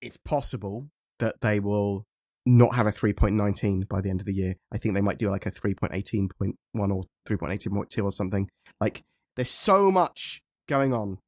it's 0.00 0.16
possible 0.16 0.90
that 1.18 1.40
they 1.40 1.60
will 1.60 2.06
not 2.46 2.74
have 2.74 2.86
a 2.86 2.90
3.19 2.90 3.88
by 3.88 4.00
the 4.00 4.10
end 4.10 4.20
of 4.20 4.26
the 4.26 4.34
year. 4.34 4.56
I 4.72 4.78
think 4.78 4.94
they 4.94 5.00
might 5.00 5.18
do 5.18 5.30
like 5.30 5.46
a 5.46 5.50
3.18.1 5.50 6.54
or 6.74 7.02
3.18.2 7.28 8.04
or 8.04 8.10
something. 8.10 8.48
Like 8.80 9.02
there's 9.36 9.50
so 9.50 9.90
much 9.90 10.42
going 10.68 10.92
on 10.92 11.18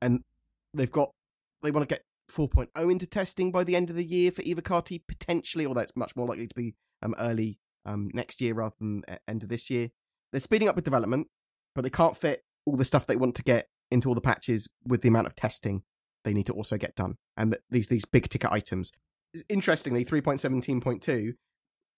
and 0.00 0.22
they've 0.72 0.90
got 0.90 1.10
they 1.62 1.70
want 1.70 1.88
to 1.88 1.94
get 1.94 2.02
4.0 2.30 2.90
into 2.90 3.06
testing 3.06 3.52
by 3.52 3.64
the 3.64 3.76
end 3.76 3.90
of 3.90 3.96
the 3.96 4.04
year 4.04 4.30
for 4.30 4.42
Evocati 4.42 5.00
potentially, 5.06 5.66
although 5.66 5.80
it's 5.80 5.96
much 5.96 6.16
more 6.16 6.26
likely 6.26 6.46
to 6.46 6.54
be 6.54 6.74
um, 7.02 7.14
early 7.18 7.58
um, 7.86 8.10
next 8.12 8.40
year 8.40 8.54
rather 8.54 8.74
than 8.80 9.02
uh, 9.08 9.16
end 9.28 9.42
of 9.42 9.48
this 9.48 9.70
year. 9.70 9.88
They're 10.32 10.40
speeding 10.40 10.68
up 10.68 10.74
with 10.74 10.84
development, 10.84 11.28
but 11.74 11.82
they 11.82 11.90
can't 11.90 12.16
fit 12.16 12.42
all 12.66 12.76
the 12.76 12.84
stuff 12.84 13.06
they 13.06 13.16
want 13.16 13.34
to 13.36 13.42
get 13.42 13.66
into 13.90 14.08
all 14.08 14.14
the 14.14 14.20
patches 14.20 14.68
with 14.86 15.02
the 15.02 15.08
amount 15.08 15.26
of 15.26 15.34
testing 15.34 15.82
they 16.24 16.32
need 16.32 16.46
to 16.46 16.52
also 16.52 16.76
get 16.76 16.96
done. 16.96 17.16
And 17.36 17.56
these 17.70 17.88
these 17.88 18.04
big 18.04 18.28
ticket 18.28 18.50
items. 18.50 18.90
Interestingly, 19.48 20.04
3.17.2 20.04 21.32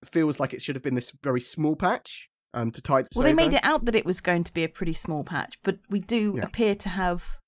feels 0.05 0.38
like 0.40 0.53
it 0.55 0.62
should 0.62 0.77
have 0.77 0.83
been 0.83 0.94
this 0.94 1.16
very 1.22 1.40
small 1.40 1.77
patch 1.77 2.29
um, 2.55 2.70
to 2.70 2.83
tide 2.83 3.07
Well, 3.14 3.25
they 3.25 3.33
made 3.35 3.53
it 3.55 3.64
out 3.64 3.85
that 3.87 3.94
it 3.94 4.05
was 4.07 4.20
going 4.20 4.44
to 4.44 4.53
be 4.55 4.64
a 4.64 4.68
pretty 4.68 4.94
small 4.94 5.25
patch, 5.25 5.59
but 5.62 5.79
we 5.90 6.01
do 6.01 6.35
Yeah. 6.37 6.44
appear 6.44 6.75
to 6.75 6.88
have 6.88 7.38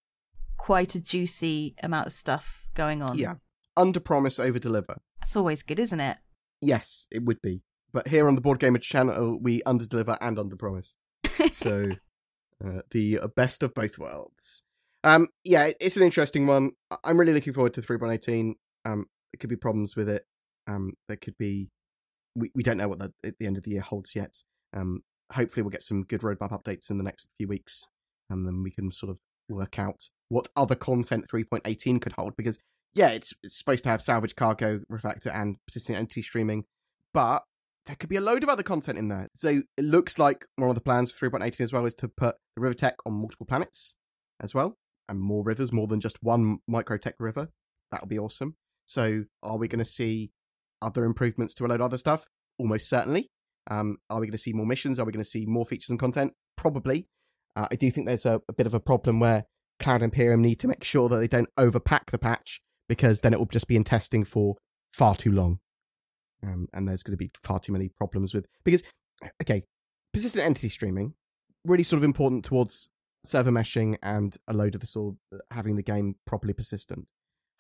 quite 0.57 0.94
a 0.94 1.01
juicy 1.01 1.74
amount 1.83 2.07
of 2.07 2.12
stuff 2.12 2.68
going 2.74 3.03
on. 3.03 3.16
Yeah. 3.18 3.35
Under 3.77 4.01
promise, 4.01 4.38
over 4.40 4.59
deliver. 4.59 4.98
That's 5.20 5.37
always 5.37 5.62
good, 5.62 5.79
isn't 5.79 6.01
it? 6.01 6.18
Yes, 6.61 7.07
it 7.11 7.24
would 7.24 7.40
be. 7.42 7.62
But 7.92 8.09
here 8.09 8.29
on 8.29 8.35
the 8.35 8.40
Board 8.40 8.59
Gamer 8.59 8.79
channel, 8.79 9.38
we 9.40 9.62
under 9.64 9.87
deliver 9.87 10.18
and 10.20 10.38
under 10.38 10.57
promise. 10.57 10.96
So, 11.53 11.92
uh, 12.64 12.81
the 12.90 13.20
best 13.37 13.62
of 13.62 13.72
both 13.72 13.98
worlds. 13.98 14.64
Um, 15.05 15.29
yeah, 15.44 15.70
it's 15.81 15.96
an 15.96 16.03
interesting 16.03 16.46
one. 16.46 16.72
I'm 17.05 17.18
really 17.18 17.33
looking 17.33 17.53
forward 17.53 17.74
to 17.74 17.81
3.18. 17.81 18.55
Um, 18.85 19.07
there 19.32 19.38
could 19.38 19.50
be 19.50 19.56
problems 19.56 19.96
with 19.96 20.08
it. 20.08 20.24
Um, 20.66 20.94
there 21.08 21.16
could 21.16 21.36
be. 21.38 21.70
We, 22.34 22.50
we 22.54 22.62
don't 22.62 22.78
know 22.78 22.88
what 22.88 22.98
the, 22.98 23.12
the 23.22 23.46
end 23.46 23.56
of 23.56 23.64
the 23.64 23.72
year 23.72 23.80
holds 23.80 24.14
yet. 24.14 24.42
Um, 24.74 25.02
hopefully, 25.32 25.62
we'll 25.62 25.70
get 25.70 25.82
some 25.82 26.04
good 26.04 26.20
roadmap 26.20 26.52
updates 26.52 26.90
in 26.90 26.98
the 26.98 27.04
next 27.04 27.28
few 27.38 27.48
weeks, 27.48 27.88
and 28.30 28.46
then 28.46 28.62
we 28.62 28.70
can 28.70 28.90
sort 28.90 29.10
of 29.10 29.20
work 29.48 29.78
out 29.78 30.08
what 30.28 30.48
other 30.56 30.74
content 30.74 31.26
3.18 31.28 32.00
could 32.00 32.12
hold. 32.12 32.36
Because 32.36 32.58
yeah, 32.94 33.10
it's, 33.10 33.34
it's 33.42 33.58
supposed 33.58 33.84
to 33.84 33.90
have 33.90 34.02
salvage 34.02 34.36
cargo 34.36 34.80
refactor 34.90 35.34
and 35.34 35.56
persistent 35.66 35.98
entity 35.98 36.22
streaming, 36.22 36.64
but 37.12 37.44
there 37.86 37.96
could 37.96 38.10
be 38.10 38.16
a 38.16 38.20
load 38.20 38.42
of 38.42 38.48
other 38.48 38.62
content 38.62 38.98
in 38.98 39.08
there. 39.08 39.28
So 39.34 39.62
it 39.76 39.84
looks 39.84 40.18
like 40.18 40.44
one 40.56 40.68
of 40.68 40.74
the 40.74 40.82
plans 40.82 41.10
for 41.10 41.30
3.18 41.30 41.60
as 41.60 41.72
well 41.72 41.86
is 41.86 41.94
to 41.96 42.08
put 42.08 42.36
the 42.54 42.60
River 42.60 42.74
Tech 42.74 42.96
on 43.06 43.14
multiple 43.14 43.46
planets 43.46 43.96
as 44.40 44.54
well. 44.54 44.76
and 45.08 45.20
more 45.20 45.42
rivers, 45.42 45.72
more 45.72 45.86
than 45.86 46.00
just 46.00 46.22
one 46.22 46.58
Microtech 46.70 47.14
river. 47.18 47.48
That'll 47.90 48.06
be 48.06 48.18
awesome. 48.18 48.56
So, 48.88 49.24
are 49.42 49.59
we 49.59 49.68
going 49.68 49.81
to 49.81 49.85
see 49.85 50.33
other 50.81 51.05
improvements 51.05 51.53
to 51.55 51.66
a 51.66 51.68
load 51.68 51.81
of 51.81 51.87
other 51.87 51.98
stuff? 51.98 52.29
Almost 52.59 52.88
certainly. 52.88 53.29
Um, 53.70 53.98
are 54.09 54.18
we 54.18 54.27
going 54.27 54.33
to 54.33 54.38
see 54.38 54.55
more 54.55 54.64
missions? 54.64 54.98
Are 54.98 55.05
we 55.05 55.12
going 55.12 55.22
to 55.22 55.29
see 55.29 55.44
more 55.44 55.66
features 55.66 55.90
and 55.90 55.98
content? 55.98 56.33
Probably. 56.57 57.07
Uh, 57.55 57.68
I 57.70 57.77
do 57.77 57.90
think 57.90 58.07
there's 58.07 58.24
a, 58.24 58.40
a 58.48 58.53
bit 58.55 58.66
of 58.66 58.72
a 58.72 58.81
problem 58.81 59.20
where 59.20 59.44
Cloud 59.79 60.03
Imperium 60.03 60.40
need 60.40 60.59
to 60.61 60.68
make 60.68 60.83
sure 60.83 61.11
that 61.11 61.18
they 61.18 61.29
don't 61.29 61.51
overpack 61.59 62.07
the 62.07 62.18
patch 62.18 62.62
because 62.88 63.20
then 63.20 63.35
it 63.35 63.38
will 63.38 63.46
just 63.46 63.68
be 63.68 63.77
in 63.77 63.85
testing 63.85 64.24
for 64.24 64.57
far 64.92 65.14
too 65.14 65.33
long. 65.33 65.59
Um, 66.42 66.66
and 66.72 66.88
there's 66.88 67.03
going 67.03 67.16
to 67.16 67.22
be 67.22 67.31
far 67.42 67.61
too 67.61 67.72
many 67.72 67.90
problems 67.90 68.33
with 68.33 68.46
because 68.64 68.83
okay, 69.42 69.64
persistent 70.14 70.46
entity 70.46 70.68
streaming 70.68 71.14
really 71.66 71.83
sort 71.83 71.98
of 71.98 72.05
important 72.05 72.44
towards 72.44 72.88
server 73.24 73.51
meshing 73.51 73.96
and 74.03 74.37
a 74.46 74.55
load 74.55 74.74
of 74.74 74.81
the 74.81 74.87
sort 74.87 75.16
having 75.51 75.77
the 75.77 75.83
game 75.83 76.14
properly 76.27 76.55
persistent. 76.55 77.07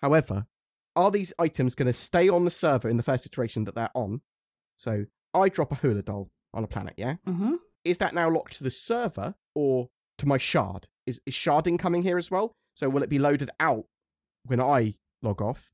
However, 0.00 0.46
are 0.96 1.10
these 1.10 1.32
items 1.38 1.74
going 1.74 1.86
to 1.86 1.92
stay 1.92 2.28
on 2.28 2.44
the 2.44 2.50
server 2.50 2.88
in 2.88 2.96
the 2.96 3.02
first 3.02 3.26
iteration 3.26 3.64
that 3.64 3.74
they're 3.74 3.90
on? 3.94 4.22
So 4.76 5.06
I 5.34 5.48
drop 5.48 5.72
a 5.72 5.76
hula 5.76 6.02
doll 6.02 6.30
on 6.54 6.64
a 6.64 6.68
planet, 6.68 6.94
yeah? 6.96 7.16
Mm-hmm. 7.26 7.54
Is 7.84 7.98
that 7.98 8.14
now 8.14 8.28
locked 8.28 8.54
to 8.58 8.64
the 8.64 8.70
server 8.70 9.34
or 9.54 9.88
to 10.18 10.26
my 10.26 10.36
shard? 10.36 10.88
Is, 11.06 11.20
is 11.26 11.34
sharding 11.34 11.78
coming 11.78 12.02
here 12.02 12.18
as 12.18 12.30
well? 12.30 12.54
So 12.74 12.88
will 12.88 13.02
it 13.02 13.10
be 13.10 13.18
loaded 13.18 13.50
out 13.60 13.86
when 14.44 14.60
I 14.60 14.94
log 15.22 15.40
off? 15.42 15.72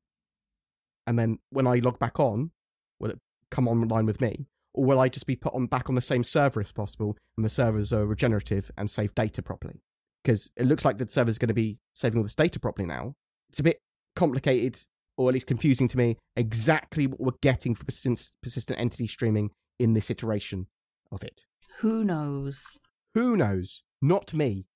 And 1.06 1.18
then 1.18 1.38
when 1.50 1.66
I 1.66 1.76
log 1.76 1.98
back 1.98 2.18
on, 2.18 2.52
will 2.98 3.10
it 3.10 3.20
come 3.50 3.68
online 3.68 4.06
with 4.06 4.20
me? 4.20 4.46
Or 4.72 4.84
will 4.84 5.00
I 5.00 5.08
just 5.08 5.26
be 5.26 5.36
put 5.36 5.54
on 5.54 5.66
back 5.66 5.88
on 5.88 5.94
the 5.94 6.00
same 6.00 6.24
server 6.24 6.60
if 6.60 6.74
possible 6.74 7.16
and 7.36 7.44
the 7.44 7.50
servers 7.50 7.92
are 7.92 8.06
regenerative 8.06 8.70
and 8.76 8.90
save 8.90 9.14
data 9.14 9.42
properly? 9.42 9.82
Because 10.22 10.50
it 10.56 10.66
looks 10.66 10.84
like 10.84 10.96
the 10.96 11.08
server's 11.08 11.38
going 11.38 11.48
to 11.48 11.54
be 11.54 11.80
saving 11.94 12.18
all 12.18 12.24
this 12.24 12.34
data 12.34 12.58
properly 12.58 12.88
now. 12.88 13.14
It's 13.50 13.60
a 13.60 13.64
bit 13.64 13.82
complicated 14.16 14.80
or 15.16 15.28
at 15.30 15.34
least 15.34 15.46
confusing 15.46 15.88
to 15.88 15.96
me 15.98 16.16
exactly 16.36 17.06
what 17.06 17.20
we're 17.20 17.38
getting 17.42 17.74
for 17.74 17.84
persistent, 17.84 18.30
persistent 18.42 18.80
entity 18.80 19.06
streaming 19.06 19.50
in 19.78 19.92
this 19.92 20.10
iteration 20.10 20.66
of 21.12 21.22
it. 21.22 21.46
Who 21.80 22.04
knows? 22.04 22.78
Who 23.14 23.36
knows? 23.36 23.82
Not 24.02 24.34
me. 24.34 24.66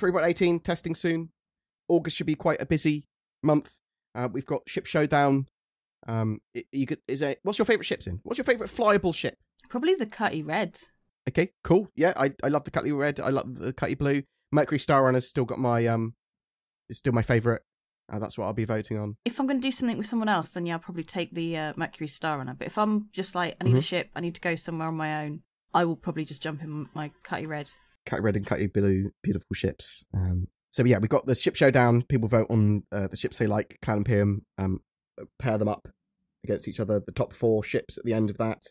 3.18 0.00 0.62
testing 0.62 0.94
soon. 0.94 1.30
August 1.88 2.16
should 2.16 2.26
be 2.26 2.34
quite 2.34 2.60
a 2.60 2.66
busy 2.66 3.04
month. 3.42 3.80
Uh, 4.14 4.28
we've 4.30 4.46
got 4.46 4.62
Ship 4.68 4.84
Showdown. 4.86 5.46
Um, 6.06 6.40
it- 6.54 6.66
you 6.72 6.86
could 6.86 7.00
is 7.08 7.22
a 7.22 7.36
what's 7.42 7.58
your 7.58 7.66
favorite 7.66 7.84
ships 7.86 8.06
in? 8.06 8.20
What's 8.22 8.38
your 8.38 8.44
favorite 8.44 8.70
flyable 8.70 9.14
ship? 9.14 9.36
Probably 9.68 9.94
the 9.94 10.06
Cutty 10.06 10.42
Red. 10.42 10.78
Okay, 11.28 11.50
cool. 11.64 11.88
Yeah, 11.96 12.12
I, 12.16 12.32
I 12.44 12.48
love 12.48 12.64
the 12.64 12.70
Cutty 12.70 12.92
Red. 12.92 13.18
I 13.18 13.30
love 13.30 13.58
the 13.58 13.72
Cutty 13.72 13.94
Blue. 13.94 14.22
Mercury 14.52 14.78
Star 14.78 15.04
Runner's 15.04 15.26
still 15.26 15.44
got 15.44 15.58
my 15.58 15.86
um, 15.86 16.14
it's 16.88 16.98
still 17.00 17.12
my 17.12 17.22
favorite. 17.22 17.62
Uh, 18.12 18.18
that's 18.18 18.38
what 18.38 18.46
I'll 18.46 18.52
be 18.52 18.64
voting 18.64 18.98
on. 18.98 19.16
If 19.24 19.40
I'm 19.40 19.46
going 19.46 19.60
to 19.60 19.66
do 19.66 19.72
something 19.72 19.98
with 19.98 20.06
someone 20.06 20.28
else, 20.28 20.50
then 20.50 20.64
yeah, 20.66 20.74
I'll 20.74 20.78
probably 20.78 21.02
take 21.04 21.34
the 21.34 21.56
uh, 21.56 21.72
Mercury 21.76 22.06
Star 22.08 22.38
Runner. 22.38 22.54
But 22.56 22.68
if 22.68 22.78
I'm 22.78 23.08
just 23.12 23.34
like, 23.34 23.56
I 23.60 23.64
need 23.64 23.74
a 23.74 23.78
Mhm. 23.80 23.84
ship, 23.84 24.10
I 24.14 24.20
need 24.20 24.34
to 24.36 24.40
go 24.40 24.54
somewhere 24.54 24.88
on 24.88 24.94
my 24.96 25.24
own, 25.24 25.42
I 25.74 25.84
will 25.84 25.96
probably 25.96 26.24
just 26.24 26.40
jump 26.42 26.62
in 26.62 26.88
my 26.94 27.10
Cutty 27.24 27.46
Red. 27.46 27.68
Cutty 28.06 28.22
Red 28.22 28.36
and 28.36 28.46
Cutty 28.46 28.68
Blue, 28.68 29.10
beautiful 29.22 29.52
ships. 29.54 30.04
Um, 30.14 30.46
so 30.70 30.84
yeah, 30.84 30.98
we've 30.98 31.10
got 31.10 31.26
the 31.26 31.34
ship 31.34 31.56
showdown. 31.56 32.02
People 32.02 32.28
vote 32.28 32.46
on 32.48 32.84
uh, 32.92 33.08
the 33.08 33.16
ships 33.16 33.38
they 33.38 33.46
like. 33.48 33.78
Cloud 33.82 33.98
Imperium 33.98 34.46
um, 34.58 34.80
pair 35.40 35.58
them 35.58 35.68
up 35.68 35.88
against 36.44 36.68
each 36.68 36.78
other. 36.78 37.00
The 37.00 37.12
top 37.12 37.32
four 37.32 37.64
ships 37.64 37.98
at 37.98 38.04
the 38.04 38.14
end 38.14 38.30
of 38.30 38.38
that 38.38 38.62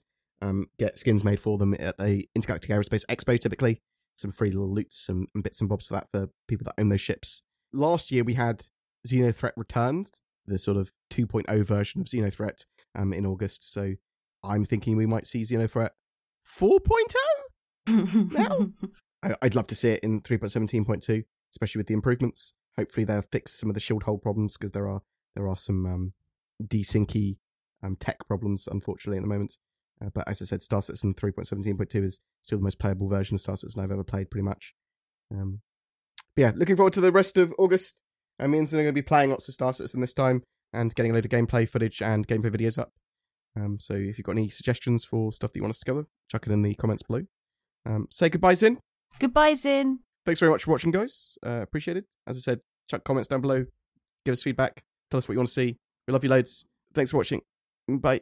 um, 0.41 0.67
get 0.79 0.97
skins 0.97 1.25
made 1.25 1.39
for 1.41 1.57
them 1.57 1.73
at 1.77 1.97
the 1.97 2.25
Intergalactic 2.35 2.71
Aerospace 2.71 3.05
Expo. 3.07 3.37
Typically, 3.37 3.81
some 4.15 4.31
free 4.31 4.51
little 4.51 4.73
loots 4.73 5.09
and, 5.09 5.27
and 5.35 5.43
bits 5.43 5.59
and 5.59 5.69
bobs 5.69 5.87
for 5.87 5.95
that 5.95 6.07
for 6.13 6.29
people 6.47 6.63
that 6.63 6.79
own 6.79 6.87
those 6.87 7.01
ships. 7.01 7.43
Last 7.73 8.11
year 8.11 8.23
we 8.23 8.35
had 8.35 8.63
Xenothreat 9.05 9.51
Returns, 9.55 10.21
the 10.45 10.57
sort 10.57 10.77
of 10.77 10.91
2.0 11.11 11.65
version 11.65 12.01
of 12.01 12.07
Xenothreat 12.07 12.65
um, 12.95 13.13
in 13.13 13.25
August. 13.25 13.71
So 13.71 13.93
I'm 14.43 14.65
thinking 14.65 14.95
we 14.95 15.05
might 15.05 15.27
see 15.27 15.43
Xenothreat 15.43 15.91
4.0. 16.47 18.31
Now? 18.31 18.69
I'd 19.41 19.55
love 19.55 19.67
to 19.67 19.75
see 19.75 19.91
it 19.91 20.03
in 20.03 20.21
3.17.2, 20.21 21.23
especially 21.51 21.79
with 21.79 21.87
the 21.87 21.93
improvements. 21.93 22.53
Hopefully 22.77 23.05
they'll 23.05 23.21
fix 23.21 23.53
some 23.53 23.69
of 23.69 23.73
the 23.73 23.79
shield 23.79 24.03
hole 24.03 24.17
problems 24.17 24.57
because 24.57 24.71
there 24.71 24.87
are 24.87 25.01
there 25.35 25.47
are 25.47 25.57
some 25.57 25.85
um, 25.85 26.11
desyncy 26.63 27.37
um, 27.83 27.95
tech 27.95 28.25
problems, 28.27 28.67
unfortunately, 28.71 29.17
at 29.17 29.21
the 29.21 29.27
moment. 29.27 29.57
Uh, 30.03 30.09
but 30.13 30.27
as 30.27 30.41
I 30.41 30.45
said, 30.45 30.61
Star 30.61 30.81
Citizen 30.81 31.13
3.17.2 31.13 32.03
is 32.03 32.19
still 32.41 32.57
the 32.57 32.63
most 32.63 32.79
playable 32.79 33.07
version 33.07 33.35
of 33.35 33.41
Star 33.41 33.57
Citizen 33.57 33.83
I've 33.83 33.91
ever 33.91 34.03
played, 34.03 34.29
pretty 34.29 34.43
much. 34.43 34.73
Um, 35.31 35.61
but 36.35 36.41
yeah, 36.41 36.51
looking 36.55 36.75
forward 36.75 36.93
to 36.93 37.01
the 37.01 37.11
rest 37.11 37.37
of 37.37 37.53
August. 37.57 37.97
Uh, 38.39 38.47
me 38.47 38.57
they're 38.59 38.83
going 38.83 38.87
to 38.87 38.91
be 38.93 39.01
playing 39.01 39.29
lots 39.29 39.47
of 39.47 39.53
Star 39.53 39.73
Citizen 39.73 40.01
this 40.01 40.13
time 40.13 40.43
and 40.73 40.93
getting 40.95 41.11
a 41.11 41.15
load 41.15 41.25
of 41.25 41.31
gameplay 41.31 41.67
footage 41.67 42.01
and 42.01 42.27
gameplay 42.27 42.53
videos 42.53 42.77
up. 42.77 42.91
Um, 43.55 43.79
so 43.79 43.93
if 43.93 44.17
you've 44.17 44.25
got 44.25 44.33
any 44.33 44.49
suggestions 44.49 45.05
for 45.05 45.31
stuff 45.31 45.53
that 45.53 45.59
you 45.59 45.63
want 45.63 45.71
us 45.71 45.79
to 45.79 45.85
cover, 45.85 46.05
chuck 46.29 46.45
it 46.45 46.51
in 46.51 46.61
the 46.61 46.73
comments 46.75 47.03
below. 47.03 47.21
Um, 47.85 48.07
say 48.09 48.29
goodbye, 48.29 48.55
Zin. 48.55 48.79
Goodbye, 49.19 49.53
Zin. 49.53 49.99
Thanks 50.25 50.39
very 50.39 50.51
much 50.51 50.63
for 50.63 50.71
watching, 50.71 50.91
guys. 50.91 51.37
Uh, 51.45 51.61
appreciate 51.61 51.97
it. 51.97 52.05
As 52.27 52.35
I 52.37 52.39
said, 52.39 52.59
chuck 52.89 53.03
comments 53.03 53.27
down 53.27 53.41
below. 53.41 53.65
Give 54.25 54.33
us 54.33 54.43
feedback. 54.43 54.83
Tell 55.09 55.19
us 55.19 55.29
what 55.29 55.33
you 55.33 55.39
want 55.39 55.49
to 55.49 55.53
see. 55.53 55.77
We 56.07 56.11
love 56.11 56.23
you 56.23 56.29
loads. 56.29 56.65
Thanks 56.93 57.11
for 57.11 57.17
watching. 57.17 57.41
Bye. 57.87 58.21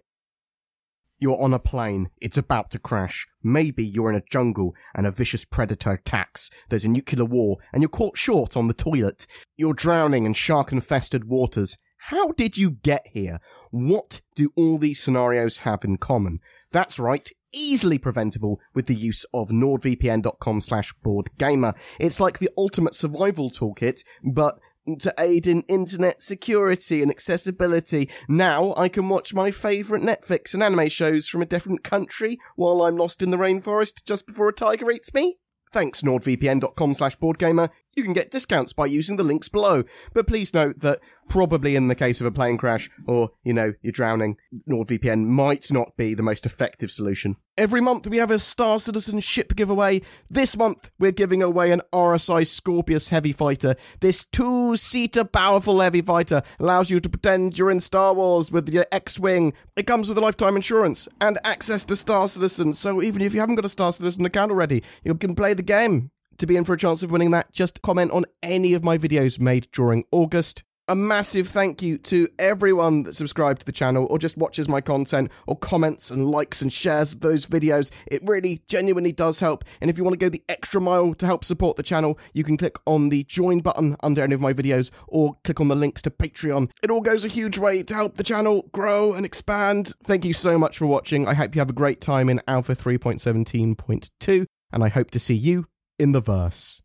You're 1.23 1.41
on 1.41 1.53
a 1.53 1.59
plane. 1.59 2.09
It's 2.19 2.37
about 2.37 2.69
to 2.71 2.79
crash. 2.79 3.25
Maybe 3.41 3.81
you're 3.81 4.09
in 4.09 4.17
a 4.17 4.23
jungle 4.29 4.75
and 4.93 5.07
a 5.07 5.11
vicious 5.11 5.45
predator 5.45 5.91
attacks. 5.91 6.49
There's 6.67 6.83
a 6.83 6.89
nuclear 6.89 7.23
war 7.23 7.59
and 7.71 7.81
you're 7.81 7.87
caught 7.87 8.17
short 8.17 8.57
on 8.57 8.67
the 8.67 8.73
toilet. 8.73 9.25
You're 9.55 9.73
drowning 9.73 10.25
in 10.25 10.33
shark 10.33 10.73
infested 10.73 11.23
waters. 11.23 11.77
How 12.09 12.33
did 12.33 12.57
you 12.57 12.71
get 12.71 13.07
here? 13.13 13.39
What 13.71 14.19
do 14.35 14.51
all 14.57 14.77
these 14.77 15.01
scenarios 15.01 15.59
have 15.59 15.85
in 15.85 15.95
common? 15.95 16.41
That's 16.73 16.99
right, 16.99 17.31
easily 17.55 17.97
preventable 17.97 18.59
with 18.73 18.87
the 18.87 18.93
use 18.93 19.25
of 19.33 19.47
nordvpn.com 19.47 20.59
slash 20.59 20.93
boardgamer. 21.05 21.73
It's 22.01 22.19
like 22.19 22.39
the 22.39 22.49
ultimate 22.57 22.95
survival 22.95 23.49
toolkit, 23.49 24.03
but 24.25 24.59
to 24.99 25.13
aid 25.17 25.47
in 25.47 25.61
internet 25.69 26.21
security 26.21 27.01
and 27.01 27.09
accessibility. 27.09 28.09
Now 28.27 28.73
I 28.75 28.89
can 28.89 29.09
watch 29.09 29.33
my 29.33 29.51
favourite 29.51 30.03
Netflix 30.03 30.53
and 30.53 30.63
anime 30.63 30.89
shows 30.89 31.27
from 31.27 31.41
a 31.41 31.47
different 31.47 31.83
country 31.83 32.37
while 32.55 32.81
I'm 32.81 32.97
lost 32.97 33.23
in 33.23 33.31
the 33.31 33.37
rainforest 33.37 34.05
just 34.05 34.27
before 34.27 34.49
a 34.49 34.53
tiger 34.53 34.91
eats 34.91 35.13
me. 35.13 35.37
Thanks 35.71 36.01
nordvpn.com 36.01 36.93
slash 36.93 37.17
boardgamer. 37.17 37.69
You 37.95 38.03
can 38.03 38.13
get 38.13 38.31
discounts 38.31 38.73
by 38.73 38.87
using 38.87 39.17
the 39.17 39.23
links 39.23 39.49
below. 39.49 39.83
But 40.13 40.27
please 40.27 40.53
note 40.53 40.79
that 40.79 40.99
probably 41.29 41.75
in 41.75 41.87
the 41.87 41.95
case 41.95 42.21
of 42.21 42.27
a 42.27 42.31
plane 42.31 42.57
crash 42.57 42.89
or, 43.07 43.31
you 43.43 43.53
know, 43.53 43.73
you're 43.81 43.91
drowning, 43.91 44.37
NordVPN 44.67 45.25
might 45.25 45.71
not 45.71 45.95
be 45.95 46.13
the 46.13 46.23
most 46.23 46.45
effective 46.45 46.89
solution. 46.89 47.35
Every 47.55 47.81
month 47.81 48.07
we 48.07 48.17
have 48.17 48.31
a 48.31 48.39
Star 48.39 48.79
Citizen 48.79 49.19
ship 49.19 49.55
giveaway. 49.55 50.01
This 50.27 50.57
month 50.57 50.89
we're 50.97 51.11
giving 51.11 51.43
away 51.43 51.71
an 51.71 51.81
RSI 51.93 52.47
Scorpius 52.47 53.09
heavy 53.09 53.31
fighter. 53.31 53.75
This 54.01 54.25
two-seater 54.25 55.25
powerful 55.25 55.79
heavy 55.79 56.01
fighter 56.01 56.41
allows 56.59 56.89
you 56.89 56.99
to 56.99 57.09
pretend 57.09 57.59
you're 57.59 57.69
in 57.69 57.79
Star 57.79 58.15
Wars 58.15 58.51
with 58.51 58.69
your 58.69 58.87
X-Wing. 58.91 59.53
It 59.75 59.85
comes 59.85 60.09
with 60.09 60.17
a 60.17 60.21
lifetime 60.21 60.55
insurance 60.55 61.07
and 61.21 61.37
access 61.43 61.85
to 61.85 61.95
Star 61.95 62.27
Citizen, 62.27 62.73
so 62.73 63.03
even 63.03 63.21
if 63.21 63.35
you 63.35 63.39
haven't 63.39 63.55
got 63.55 63.65
a 63.65 63.69
Star 63.69 63.93
Citizen 63.93 64.25
account 64.25 64.49
already, 64.49 64.83
you 65.03 65.13
can 65.13 65.35
play 65.35 65.53
the 65.53 65.61
game. 65.61 66.09
To 66.37 66.47
be 66.47 66.55
in 66.55 66.65
for 66.65 66.73
a 66.73 66.77
chance 66.77 67.03
of 67.03 67.11
winning 67.11 67.31
that, 67.31 67.51
just 67.51 67.81
comment 67.81 68.11
on 68.11 68.25
any 68.41 68.73
of 68.73 68.83
my 68.83 68.97
videos 68.97 69.39
made 69.39 69.67
during 69.71 70.03
August. 70.11 70.63
A 70.89 70.95
massive 70.95 71.47
thank 71.47 71.81
you 71.81 71.97
to 71.99 72.27
everyone 72.37 73.03
that 73.03 73.13
subscribed 73.13 73.61
to 73.61 73.65
the 73.65 73.71
channel 73.71 74.05
or 74.09 74.19
just 74.19 74.37
watches 74.37 74.67
my 74.67 74.81
content 74.81 75.31
or 75.47 75.55
comments 75.55 76.11
and 76.11 76.29
likes 76.29 76.61
and 76.61 76.73
shares 76.73 77.15
those 77.15 77.45
videos. 77.45 77.89
It 78.11 78.21
really 78.25 78.61
genuinely 78.67 79.13
does 79.13 79.39
help. 79.39 79.63
And 79.79 79.89
if 79.89 79.97
you 79.97 80.03
want 80.03 80.19
to 80.19 80.25
go 80.25 80.27
the 80.27 80.43
extra 80.49 80.81
mile 80.81 81.13
to 81.13 81.25
help 81.25 81.45
support 81.45 81.77
the 81.77 81.83
channel, 81.83 82.19
you 82.33 82.43
can 82.43 82.57
click 82.57 82.75
on 82.85 83.07
the 83.07 83.23
join 83.23 83.61
button 83.61 83.95
under 84.03 84.23
any 84.23 84.35
of 84.35 84.41
my 84.41 84.51
videos 84.51 84.91
or 85.07 85.37
click 85.45 85.61
on 85.61 85.69
the 85.69 85.75
links 85.75 86.01
to 86.01 86.11
Patreon. 86.11 86.69
It 86.83 86.91
all 86.91 86.99
goes 86.99 87.23
a 87.23 87.29
huge 87.29 87.57
way 87.57 87.81
to 87.83 87.95
help 87.95 88.15
the 88.15 88.23
channel 88.23 88.69
grow 88.73 89.13
and 89.13 89.25
expand. 89.25 89.93
Thank 90.03 90.25
you 90.25 90.33
so 90.33 90.57
much 90.57 90.77
for 90.77 90.85
watching. 90.85 91.25
I 91.29 91.33
hope 91.33 91.55
you 91.55 91.61
have 91.61 91.69
a 91.69 91.73
great 91.73 92.01
time 92.01 92.29
in 92.29 92.41
Alpha 92.45 92.73
3.17.2 92.73 94.45
and 94.73 94.83
I 94.83 94.89
hope 94.89 95.11
to 95.11 95.19
see 95.19 95.35
you 95.35 95.65
in 95.97 96.11
the 96.11 96.21
verse. 96.21 96.82